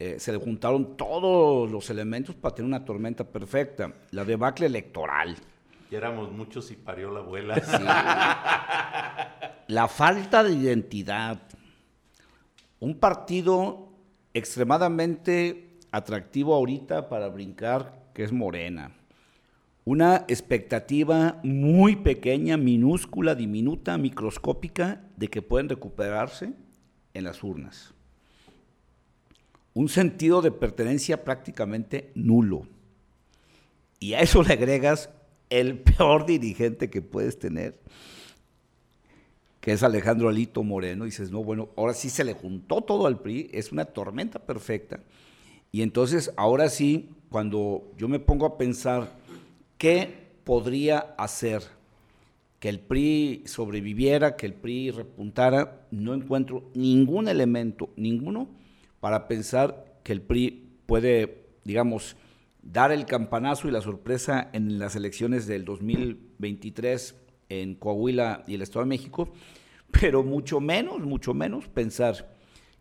eh, 0.00 0.20
se 0.20 0.30
le 0.30 0.38
juntaron 0.38 0.96
todos 0.96 1.68
los 1.68 1.90
elementos 1.90 2.36
para 2.36 2.54
tener 2.54 2.68
una 2.68 2.84
tormenta 2.84 3.24
perfecta. 3.24 3.92
La 4.12 4.24
debacle 4.24 4.66
electoral. 4.66 5.36
Y 5.90 5.96
éramos 5.96 6.30
muchos 6.30 6.70
y 6.70 6.76
parió 6.76 7.10
la 7.10 7.18
abuela. 7.20 7.56
la 9.66 9.88
falta 9.88 10.44
de 10.44 10.52
identidad. 10.52 11.40
Un 12.78 12.94
partido 13.00 13.88
extremadamente 14.34 15.78
atractivo 15.90 16.54
ahorita 16.54 17.08
para 17.08 17.28
brincar, 17.28 18.10
que 18.14 18.22
es 18.22 18.30
Morena. 18.30 18.92
Una 19.84 20.26
expectativa 20.28 21.40
muy 21.42 21.96
pequeña, 21.96 22.56
minúscula, 22.56 23.34
diminuta, 23.34 23.98
microscópica, 23.98 25.02
de 25.16 25.26
que 25.26 25.42
pueden 25.42 25.68
recuperarse 25.68 26.52
en 27.14 27.24
las 27.24 27.42
urnas 27.42 27.94
un 29.78 29.88
sentido 29.88 30.42
de 30.42 30.50
pertenencia 30.50 31.22
prácticamente 31.22 32.10
nulo. 32.16 32.66
Y 34.00 34.14
a 34.14 34.20
eso 34.22 34.42
le 34.42 34.54
agregas 34.54 35.08
el 35.50 35.78
peor 35.78 36.26
dirigente 36.26 36.90
que 36.90 37.00
puedes 37.00 37.38
tener, 37.38 37.78
que 39.60 39.70
es 39.70 39.84
Alejandro 39.84 40.30
Alito 40.30 40.64
Moreno, 40.64 41.04
y 41.04 41.10
dices, 41.10 41.30
no, 41.30 41.44
bueno, 41.44 41.68
ahora 41.76 41.94
sí 41.94 42.10
se 42.10 42.24
le 42.24 42.32
juntó 42.32 42.80
todo 42.80 43.06
al 43.06 43.20
PRI, 43.20 43.50
es 43.52 43.70
una 43.70 43.84
tormenta 43.84 44.40
perfecta. 44.40 44.98
Y 45.70 45.82
entonces, 45.82 46.32
ahora 46.36 46.70
sí, 46.70 47.10
cuando 47.30 47.88
yo 47.96 48.08
me 48.08 48.18
pongo 48.18 48.46
a 48.46 48.58
pensar 48.58 49.12
qué 49.76 50.26
podría 50.42 51.14
hacer 51.16 51.62
que 52.58 52.68
el 52.68 52.80
PRI 52.80 53.44
sobreviviera, 53.46 54.34
que 54.34 54.46
el 54.46 54.54
PRI 54.54 54.90
repuntara, 54.90 55.86
no 55.92 56.14
encuentro 56.14 56.68
ningún 56.74 57.28
elemento, 57.28 57.90
ninguno, 57.94 58.48
para 59.00 59.28
pensar 59.28 60.00
que 60.02 60.12
el 60.12 60.22
PRI 60.22 60.68
puede, 60.86 61.46
digamos, 61.64 62.16
dar 62.62 62.92
el 62.92 63.06
campanazo 63.06 63.68
y 63.68 63.70
la 63.70 63.80
sorpresa 63.80 64.50
en 64.52 64.78
las 64.78 64.96
elecciones 64.96 65.46
del 65.46 65.64
2023 65.64 67.14
en 67.48 67.74
Coahuila 67.74 68.44
y 68.46 68.54
el 68.54 68.62
Estado 68.62 68.84
de 68.84 68.88
México, 68.88 69.32
pero 69.90 70.22
mucho 70.22 70.60
menos, 70.60 71.00
mucho 71.00 71.34
menos 71.34 71.68
pensar 71.68 72.36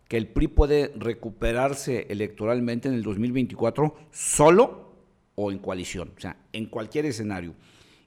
que 0.07 0.17
el 0.17 0.27
PRI 0.27 0.47
puede 0.47 0.93
recuperarse 0.95 2.07
electoralmente 2.09 2.87
en 2.87 2.95
el 2.95 3.03
2024 3.03 3.95
solo 4.11 4.95
o 5.35 5.51
en 5.51 5.59
coalición, 5.59 6.13
o 6.17 6.19
sea, 6.19 6.37
en 6.53 6.65
cualquier 6.65 7.05
escenario. 7.05 7.53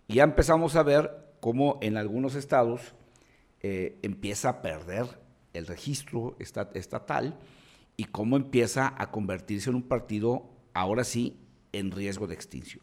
Y 0.08 0.14
ya 0.14 0.24
empezamos 0.24 0.76
a 0.76 0.82
ver 0.82 1.10
cómo 1.40 1.78
en 1.82 1.96
algunos 1.96 2.34
estados 2.34 2.94
eh, 3.62 3.98
empieza 4.02 4.48
a 4.48 4.62
perder 4.62 5.06
el 5.52 5.66
registro 5.66 6.36
estatal 6.38 7.38
y 8.00 8.04
cómo 8.04 8.38
empieza 8.38 8.94
a 8.96 9.10
convertirse 9.10 9.68
en 9.68 9.76
un 9.76 9.82
partido, 9.82 10.48
ahora 10.72 11.04
sí, 11.04 11.36
en 11.70 11.90
riesgo 11.90 12.26
de 12.26 12.32
extinción. 12.32 12.82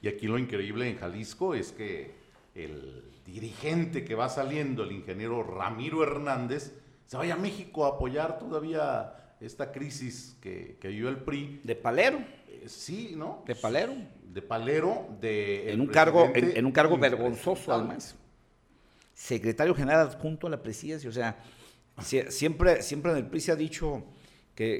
Y 0.00 0.06
aquí 0.06 0.28
lo 0.28 0.38
increíble 0.38 0.88
en 0.88 0.98
Jalisco 0.98 1.56
es 1.56 1.72
que 1.72 2.12
el 2.54 3.02
dirigente 3.26 4.04
que 4.04 4.14
va 4.14 4.28
saliendo, 4.28 4.84
el 4.84 4.92
ingeniero 4.92 5.42
Ramiro 5.42 6.04
Hernández, 6.04 6.74
se 7.08 7.16
vaya 7.16 7.34
a 7.34 7.38
México 7.38 7.86
a 7.86 7.96
apoyar 7.96 8.38
todavía 8.38 9.34
esta 9.40 9.72
crisis 9.72 10.36
que, 10.40 10.76
que 10.80 10.86
vivió 10.86 11.08
el 11.08 11.16
PRI. 11.16 11.60
De 11.64 11.74
palero. 11.74 12.18
Eh, 12.46 12.66
sí, 12.68 13.14
¿no? 13.16 13.42
De 13.44 13.56
palero. 13.56 13.94
De 14.32 14.42
palero, 14.42 15.08
de... 15.20 15.72
En 15.72 15.80
un 15.80 15.88
cargo, 15.88 16.30
en, 16.32 16.64
un 16.64 16.70
cargo 16.70 16.96
vergonzoso 16.98 17.72
además. 17.72 18.14
secretario 19.12 19.74
general 19.74 20.06
adjunto 20.06 20.46
a 20.46 20.50
la 20.50 20.62
presidencia. 20.62 21.10
O 21.10 21.12
sea, 21.12 21.42
siempre, 22.28 22.80
siempre 22.82 23.10
en 23.10 23.16
el 23.16 23.26
PRI 23.26 23.40
se 23.40 23.50
ha 23.50 23.56
dicho 23.56 24.04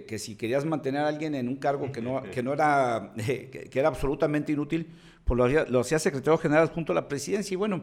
que, 0.06 0.18
si 0.18 0.36
querías 0.36 0.64
mantener 0.64 1.02
a 1.02 1.08
alguien 1.08 1.34
en 1.34 1.48
un 1.48 1.56
cargo 1.56 1.90
que 1.92 2.00
no, 2.00 2.22
que 2.32 2.42
no 2.42 2.52
era, 2.52 3.12
que, 3.16 3.70
era 3.72 3.88
absolutamente 3.88 4.52
inútil, 4.52 4.90
pues 5.24 5.68
lo, 5.68 5.80
hacía 5.80 5.98
secretario 5.98 6.38
general 6.38 6.64
adjunto 6.64 6.92
a 6.92 6.94
la 6.94 7.08
presidencia. 7.08 7.54
Y 7.54 7.56
bueno, 7.56 7.82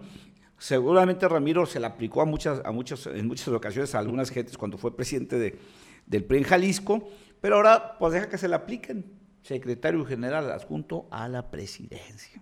seguramente 0.58 1.28
Ramiro 1.28 1.66
se 1.66 1.80
la 1.80 1.88
aplicó 1.88 2.22
a 2.22 2.26
muchas, 2.26 2.62
a 2.64 2.72
muchas, 2.72 3.08
en 3.08 3.28
muchas 3.28 3.48
ocasiones 3.50 3.94
a 3.96 4.00
algunas 4.00 4.30
gentes 4.30 4.58
cuando 4.58 4.78
fue 4.78 4.96
presidente 4.96 5.38
de, 5.38 5.58
del 6.06 6.24
PRI 6.24 6.40
en 6.40 6.44
Jalisco, 6.44 7.10
pero 7.42 7.56
ahora 7.56 7.98
pues 7.98 8.14
deja 8.14 8.30
que 8.30 8.38
se 8.38 8.48
la 8.48 8.58
apliquen, 8.58 9.06
secretario 9.42 10.06
general 10.06 10.52
adjunto 10.52 11.08
a 11.12 11.28
la 11.28 11.50
presidencia. 11.50 12.42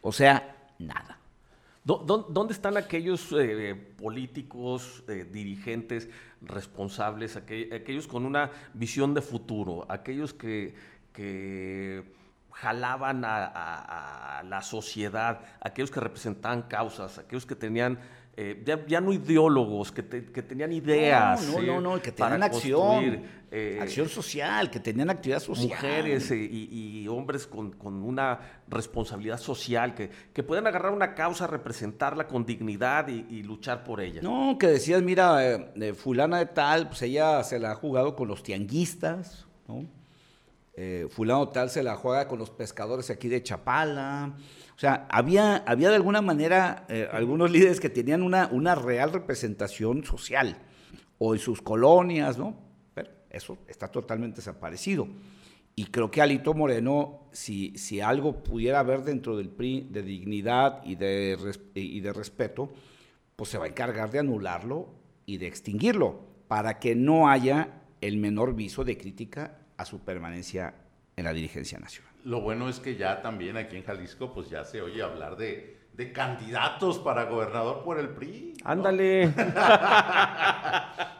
O 0.00 0.12
sea, 0.12 0.70
nada. 0.78 1.18
¿Dónde 1.84 2.54
están 2.54 2.78
aquellos 2.78 3.30
eh, 3.32 3.74
políticos, 3.74 5.04
eh, 5.06 5.28
dirigentes, 5.30 6.08
responsables, 6.40 7.36
aquellos 7.36 8.06
con 8.06 8.24
una 8.24 8.50
visión 8.72 9.12
de 9.12 9.20
futuro, 9.20 9.84
aquellos 9.90 10.32
que, 10.32 10.74
jalaban 12.52 13.22
a, 13.26 14.42
la 14.46 14.62
sociedad, 14.62 15.40
aquellos 15.60 15.90
que 15.90 16.00
representaban 16.00 16.62
causas, 16.62 17.18
aquellos 17.18 17.44
que 17.44 17.54
tenían 17.54 17.98
eh, 18.36 18.64
ya, 18.88 19.00
no 19.00 19.12
ideólogos, 19.12 19.92
que, 19.92 20.02
tenían 20.02 20.72
ideas. 20.72 21.46
No, 21.46 21.60
no, 21.60 21.80
no, 21.80 22.02
que 22.02 22.10
tenían 22.10 22.42
acción, 22.42 23.22
eh, 23.52 23.78
acción 23.80 24.08
social, 24.08 24.70
que 24.70 24.80
tenían 24.80 25.08
actividad 25.08 25.38
social. 25.38 25.68
Mujeres 25.68 26.32
eh, 26.32 26.36
y, 26.36 27.06
hombres 27.06 27.46
con, 27.46 27.72
una 28.02 28.40
responsabilidad 28.66 29.38
social, 29.38 29.94
que, 29.94 30.10
que 30.32 30.42
puedan 30.42 30.66
agarrar 30.66 30.92
una 30.92 31.14
causa, 31.14 31.46
representarla 31.46 32.26
con 32.26 32.44
dignidad 32.44 33.06
y, 33.06 33.44
luchar 33.44 33.84
por 33.84 34.00
ella. 34.00 34.20
No, 34.20 34.56
que 34.58 34.66
decías, 34.66 35.00
mira, 35.00 35.70
fulana 35.94 36.38
de 36.38 36.46
tal, 36.46 36.88
pues 36.88 37.02
ella 37.02 37.44
se 37.44 37.60
la 37.60 37.70
ha 37.70 37.74
jugado 37.76 38.16
con 38.16 38.26
los 38.26 38.42
tianguistas, 38.42 39.46
¿no? 39.68 39.86
fulano 41.10 41.50
tal 41.50 41.70
se 41.70 41.84
la 41.84 41.94
juega 41.94 42.26
con 42.26 42.40
los 42.40 42.50
pescadores 42.50 43.08
aquí 43.08 43.28
de 43.28 43.40
Chapala. 43.44 44.34
O 44.76 44.78
sea, 44.78 45.06
había, 45.10 45.56
había 45.58 45.90
de 45.90 45.96
alguna 45.96 46.20
manera 46.20 46.84
eh, 46.88 47.08
algunos 47.12 47.50
líderes 47.50 47.78
que 47.78 47.90
tenían 47.90 48.22
una, 48.22 48.48
una 48.50 48.74
real 48.74 49.12
representación 49.12 50.04
social, 50.04 50.58
o 51.18 51.34
en 51.34 51.40
sus 51.40 51.62
colonias, 51.62 52.38
¿no? 52.38 52.58
Pero 52.92 53.10
eso 53.30 53.58
está 53.68 53.88
totalmente 53.88 54.36
desaparecido. 54.36 55.08
Y 55.76 55.86
creo 55.86 56.10
que 56.10 56.22
Alito 56.22 56.54
Moreno, 56.54 57.28
si, 57.32 57.76
si 57.76 58.00
algo 58.00 58.42
pudiera 58.42 58.80
haber 58.80 59.02
dentro 59.02 59.36
del 59.36 59.48
PRI 59.48 59.88
de 59.90 60.02
dignidad 60.02 60.82
y 60.84 60.94
de, 60.94 61.36
y 61.74 62.00
de 62.00 62.12
respeto, 62.12 62.72
pues 63.36 63.50
se 63.50 63.58
va 63.58 63.64
a 63.64 63.68
encargar 63.68 64.10
de 64.10 64.20
anularlo 64.20 64.88
y 65.26 65.38
de 65.38 65.46
extinguirlo, 65.46 66.20
para 66.46 66.78
que 66.78 66.94
no 66.94 67.28
haya 67.28 67.82
el 68.00 68.18
menor 68.18 68.54
viso 68.54 68.84
de 68.84 68.96
crítica 68.96 69.58
a 69.76 69.84
su 69.84 70.00
permanencia 70.00 70.74
en 71.16 71.24
la 71.24 71.32
dirigencia 71.32 71.78
nacional. 71.78 72.13
Lo 72.24 72.40
bueno 72.40 72.70
es 72.70 72.80
que 72.80 72.96
ya 72.96 73.20
también 73.20 73.58
aquí 73.58 73.76
en 73.76 73.84
Jalisco, 73.84 74.32
pues 74.32 74.48
ya 74.48 74.64
se 74.64 74.80
oye 74.80 75.02
hablar 75.02 75.36
de, 75.36 75.78
candidatos 76.14 76.98
para 76.98 77.24
gobernador 77.24 77.84
por 77.84 78.00
el 78.00 78.08
PRI. 78.08 78.54
Ándale. 78.64 79.24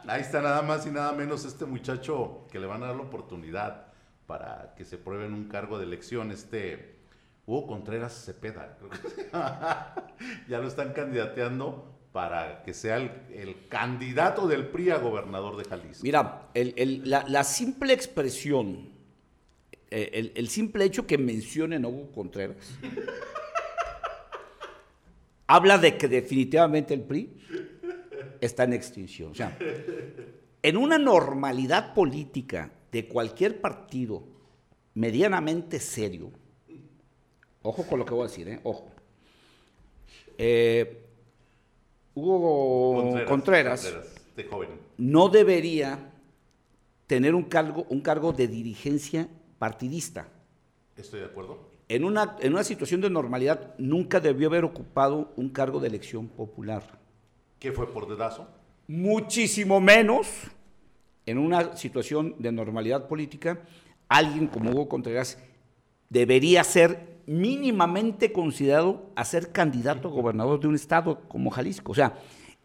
Ahí 0.07 0.21
está 0.21 0.41
nada 0.41 0.63
más 0.63 0.87
y 0.87 0.91
nada 0.91 1.13
menos 1.13 1.45
este 1.45 1.65
muchacho 1.65 2.47
que 2.51 2.59
le 2.59 2.65
van 2.65 2.81
a 2.81 2.87
dar 2.87 2.95
la 2.95 3.03
oportunidad 3.03 3.85
para 4.25 4.73
que 4.75 4.83
se 4.83 4.97
pruebe 4.97 5.27
en 5.27 5.35
un 5.35 5.47
cargo 5.47 5.77
de 5.77 5.85
elección, 5.85 6.31
este 6.31 6.95
Hugo 7.45 7.67
Contreras 7.67 8.25
Cepeda. 8.25 8.75
ya 10.49 10.57
lo 10.57 10.67
están 10.67 10.93
candidateando 10.93 11.99
para 12.11 12.63
que 12.63 12.73
sea 12.73 12.97
el, 12.97 13.67
candidato 13.69 14.47
del 14.47 14.69
PRI 14.69 14.89
a 14.89 14.97
gobernador 14.97 15.55
de 15.55 15.65
Jalisco. 15.65 16.03
Mira, 16.03 16.47
la, 16.55 17.25
la 17.27 17.43
simple 17.43 17.93
expresión 17.93 18.94
eh, 19.97 20.33
el, 20.35 20.49
simple 20.49 20.83
hecho 20.83 21.07
que 21.07 21.17
mencionen 21.17 21.85
a 21.85 21.87
Hugo 21.87 22.11
Contreras 22.11 22.57
habla 25.47 25.77
de 25.77 25.97
que 25.97 26.09
definitivamente 26.09 26.93
el 26.93 26.99
PRI 26.99 27.29
está 28.41 28.65
en 28.65 28.73
extinción. 28.73 29.31
O 29.31 29.35
sea, 29.35 29.57
en 30.61 30.75
una 30.75 30.97
normalidad 30.97 31.93
política 31.93 32.73
de 32.91 33.07
cualquier 33.07 33.61
partido 33.61 34.27
medianamente 34.95 35.79
serio, 35.79 36.29
ojo 37.61 37.87
con 37.87 37.99
lo 37.99 38.05
que 38.05 38.15
voy 38.15 38.25
a 38.25 38.27
decir, 38.27 38.49
¿eh? 38.49 38.59
ojo. 38.63 38.91
Eh, 40.37 41.05
Hugo 42.15 43.23
Contreras, 43.25 43.93
no 44.97 45.29
debería 45.29 46.11
tener 47.07 47.33
un 47.33 47.43
cargo, 47.43 47.85
un 47.89 48.01
cargo 48.01 48.33
de 48.33 48.49
dirigencia 48.49 49.29
partidista. 49.65 50.27
Estoy 50.95 51.21
de 51.21 51.25
acuerdo. 51.25 51.57
En 51.89 52.03
una, 52.03 52.37
en 52.39 52.53
una 52.53 52.63
situación 52.63 53.01
de 53.01 53.09
normalidad 53.09 53.73
nunca 53.79 54.19
debió 54.19 54.47
haber 54.47 54.63
ocupado 54.63 55.33
un 55.37 55.49
cargo 55.49 55.79
de 55.79 55.87
elección 55.87 56.27
popular. 56.27 56.83
¿Qué 57.57 57.71
fue 57.71 57.91
por 57.91 58.07
dedazo? 58.07 58.47
Muchísimo 58.87 59.81
menos 59.81 60.27
en 61.25 61.39
una 61.39 61.75
situación 61.75 62.35
de 62.37 62.51
normalidad 62.51 63.07
política, 63.07 63.63
alguien 64.07 64.45
como 64.45 64.69
Hugo 64.69 64.87
Contreras 64.87 65.39
debería 66.11 66.63
ser 66.63 67.23
mínimamente 67.25 68.31
considerado 68.31 69.09
a 69.15 69.25
ser 69.25 69.51
candidato 69.51 70.09
a 70.09 70.11
gobernador 70.11 70.59
de 70.59 70.67
un 70.67 70.75
estado 70.75 71.21
como 71.27 71.49
Jalisco. 71.49 71.91
O 71.91 71.95
sea, 71.95 72.19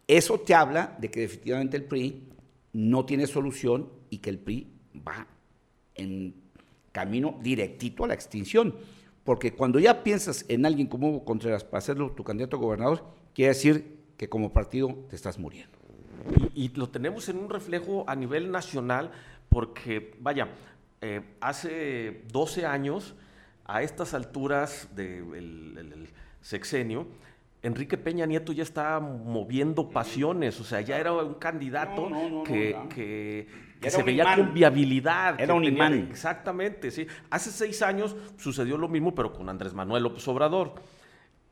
eso 0.07 0.39
te 0.39 0.53
habla 0.53 0.95
de 0.99 1.09
que 1.09 1.21
definitivamente 1.21 1.77
el 1.77 1.85
PRI 1.85 2.27
no 2.73 3.05
tiene 3.05 3.25
solución 3.25 3.89
y 4.11 4.19
que 4.19 4.29
el 4.29 4.37
PRI 4.37 4.67
va 4.95 5.25
en 5.95 6.35
camino 6.91 7.37
directito 7.41 8.03
a 8.03 8.07
la 8.07 8.13
extinción. 8.13 8.75
Porque 9.23 9.53
cuando 9.53 9.79
ya 9.79 10.03
piensas 10.03 10.45
en 10.47 10.65
alguien 10.65 10.87
como 10.87 11.09
Hugo 11.09 11.25
Contreras 11.25 11.63
para 11.63 11.79
hacerlo 11.79 12.11
tu 12.11 12.23
candidato 12.23 12.57
a 12.57 12.59
gobernador, 12.59 13.05
quiere 13.33 13.49
decir 13.49 13.99
que 14.17 14.29
como 14.29 14.51
partido 14.51 15.05
te 15.09 15.15
estás 15.15 15.37
muriendo. 15.37 15.77
Y, 16.53 16.69
lo 16.69 16.89
tenemos 16.89 17.29
en 17.29 17.37
un 17.37 17.49
reflejo 17.49 18.03
a 18.07 18.15
nivel 18.15 18.51
nacional, 18.51 19.11
porque, 19.49 20.15
vaya, 20.19 20.49
eh, 21.01 21.21
hace 21.39 22.23
12 22.31 22.65
años, 22.65 23.15
a 23.65 23.81
estas 23.81 24.13
alturas 24.13 24.89
del 24.95 26.09
sexenio, 26.41 27.07
Enrique 27.63 27.97
Peña 27.97 28.25
Nieto 28.25 28.53
ya 28.53 28.63
estaba 28.63 28.99
moviendo 28.99 29.89
pasiones, 29.89 30.59
o 30.59 30.63
sea, 30.63 30.81
ya 30.81 30.97
era 30.97 31.13
un 31.13 31.35
candidato 31.35 32.09
que, 32.43 33.47
se 33.87 34.03
veía 34.03 34.35
con 34.35 34.53
viabilidad. 34.53 35.39
Era 35.39 35.53
un 35.53 35.65
imán. 35.65 36.07
Exactamente, 36.09 36.89
sí. 36.89 37.05
Hace 37.29 37.51
seis 37.51 37.83
años 37.83 38.15
sucedió 38.37 38.77
lo 38.77 38.87
mismo, 38.87 39.13
pero 39.13 39.31
con 39.31 39.47
Andrés 39.47 39.73
Manuel 39.73 40.03
López 40.03 40.27
Obrador. 40.27 40.73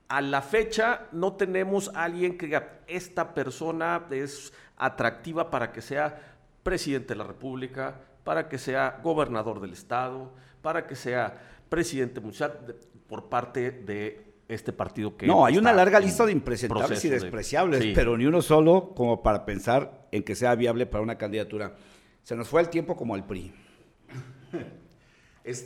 A 0.07 0.21
la 0.21 0.41
fecha 0.41 1.07
no 1.11 1.33
tenemos 1.33 1.93
a 1.93 2.05
alguien 2.05 2.39
que 2.39 2.47
diga, 2.47 2.79
esta 2.87 3.35
persona 3.35 4.07
es 4.09 4.51
atractiva 4.77 5.51
para 5.51 5.71
que 5.71 5.81
sea 5.81 6.37
presidente 6.63 7.09
de 7.09 7.17
la 7.17 7.25
República, 7.25 8.01
para 8.23 8.49
que 8.49 8.57
sea 8.57 8.99
gobernador 9.03 9.61
del 9.61 9.73
Estado, 9.73 10.31
para 10.63 10.87
que 10.87 10.95
sea 10.95 11.39
presidente 11.69 12.19
municipal 12.19 12.75
por 13.07 13.29
parte 13.29 13.69
de 13.69 14.28
este 14.49 14.73
partido 14.73 15.15
que... 15.15 15.27
No, 15.27 15.45
hay 15.45 15.57
una 15.57 15.71
larga 15.71 15.99
lista 15.99 16.25
de 16.25 16.31
impresentables 16.31 17.05
y 17.05 17.09
despreciables, 17.09 17.93
pero 17.93 18.17
ni 18.17 18.25
uno 18.25 18.41
solo 18.41 18.93
como 18.95 19.21
para 19.21 19.45
pensar 19.45 20.07
en 20.11 20.23
que 20.23 20.35
sea 20.35 20.55
viable 20.55 20.87
para 20.87 21.03
una 21.03 21.17
candidatura. 21.17 21.75
Se 22.23 22.35
nos 22.35 22.49
fue 22.49 22.61
el 22.61 22.69
tiempo 22.69 22.97
como 22.97 23.13
al 23.13 23.25
PRI. 23.25 23.53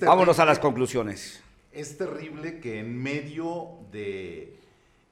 Vámonos 0.01 0.37
a 0.39 0.45
las 0.45 0.59
conclusiones. 0.59 1.41
Es 1.71 1.97
terrible 1.97 2.59
que 2.59 2.79
en 2.79 3.01
medio 3.01 3.79
de 3.91 4.59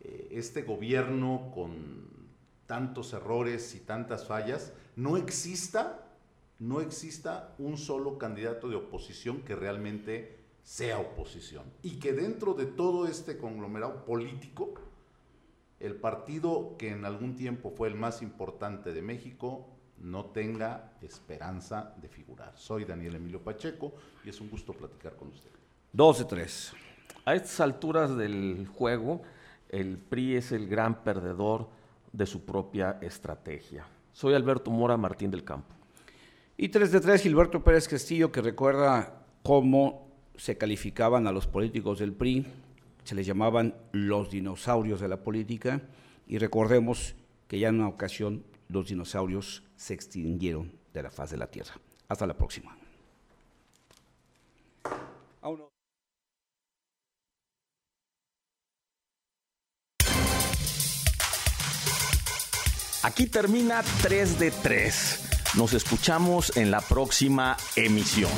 eh, 0.02 0.28
este 0.32 0.64
gobierno 0.64 1.52
con 1.56 2.12
tantos 2.68 3.14
errores 3.14 3.74
y 3.74 3.80
tantas 3.80 4.28
fallas, 4.28 4.74
no 4.96 5.18
exista, 5.18 6.06
no 6.60 6.82
exista 6.82 7.56
un 7.58 7.78
solo 7.78 8.18
candidato 8.18 8.70
de 8.70 8.76
oposición 8.76 9.42
que 9.42 9.56
realmente 9.56 10.41
sea 10.64 11.00
oposición. 11.00 11.66
Y 11.82 12.00
que 12.00 12.14
dentro 12.14 12.54
de 12.54 12.66
todo 12.66 13.08
este 13.08 13.38
conglomerado 13.38 14.06
político, 14.06 14.74
el 15.80 15.96
partido 15.96 16.76
que 16.78 16.90
en 16.90 17.06
algún 17.06 17.36
tiempo 17.36 17.72
fue 17.72 17.88
el 17.88 17.96
más 17.96 18.22
importante 18.22 18.94
de 18.94 19.02
México 19.02 19.68
no 19.98 20.26
tenga 20.26 20.94
esperanza 21.02 21.94
de 22.02 22.08
figurar. 22.08 22.54
Soy 22.56 22.86
Daniel 22.86 23.16
Emilio 23.16 23.42
Pacheco 23.42 23.94
y 24.24 24.30
es 24.30 24.42
un 24.42 24.50
gusto 24.50 24.74
platicar 24.74 25.16
con 25.16 25.30
usted. 25.30 25.50
12-3. 25.94 26.74
A 27.26 27.36
estas 27.36 27.60
alturas 27.60 28.16
del 28.16 28.68
juego, 28.68 29.22
el 29.70 29.98
PRI 29.98 30.38
es 30.38 30.52
el 30.52 30.68
gran 30.68 31.04
perdedor 31.04 31.70
de 32.12 32.26
su 32.26 32.46
propia 32.46 32.98
estrategia. 33.02 33.86
Soy 34.12 34.34
Alberto 34.34 34.72
Mora 34.72 34.98
Martín 34.98 35.32
del 35.32 35.44
Campo. 35.44 35.74
Y 36.58 36.70
3 36.70 36.92
de 36.92 37.00
3, 37.00 37.22
Gilberto 37.22 37.64
Pérez 37.64 37.88
Castillo, 37.88 38.32
que 38.32 38.42
recuerda 38.42 39.24
cómo 39.44 40.11
se 40.42 40.58
calificaban 40.58 41.28
a 41.28 41.32
los 41.32 41.46
políticos 41.46 42.00
del 42.00 42.14
PRI, 42.14 42.48
se 43.04 43.14
les 43.14 43.28
llamaban 43.28 43.76
los 43.92 44.32
dinosaurios 44.32 45.00
de 45.00 45.08
la 45.08 45.18
política, 45.18 45.84
y 46.28 46.40
recordemos 46.40 47.14
que 47.48 47.60
ya 47.60 47.70
en 47.70 47.76
una 47.76 47.88
ocasión 47.88 48.44
los 48.68 48.88
dinosaurios 48.88 49.62
se 49.76 49.94
extinguieron 49.94 50.72
de 50.96 51.04
la 51.04 51.12
faz 51.12 51.30
de 51.30 51.38
la 51.38 51.46
Tierra. 51.46 51.76
Hasta 52.08 52.26
la 52.26 52.34
próxima. 52.34 52.76
Aquí 63.04 63.28
termina 63.28 63.84
3 64.02 64.40
de 64.40 64.50
3. 64.50 65.54
Nos 65.56 65.74
escuchamos 65.74 66.58
en 66.58 66.72
la 66.72 66.82
próxima 66.82 67.58
emisión. 67.76 68.32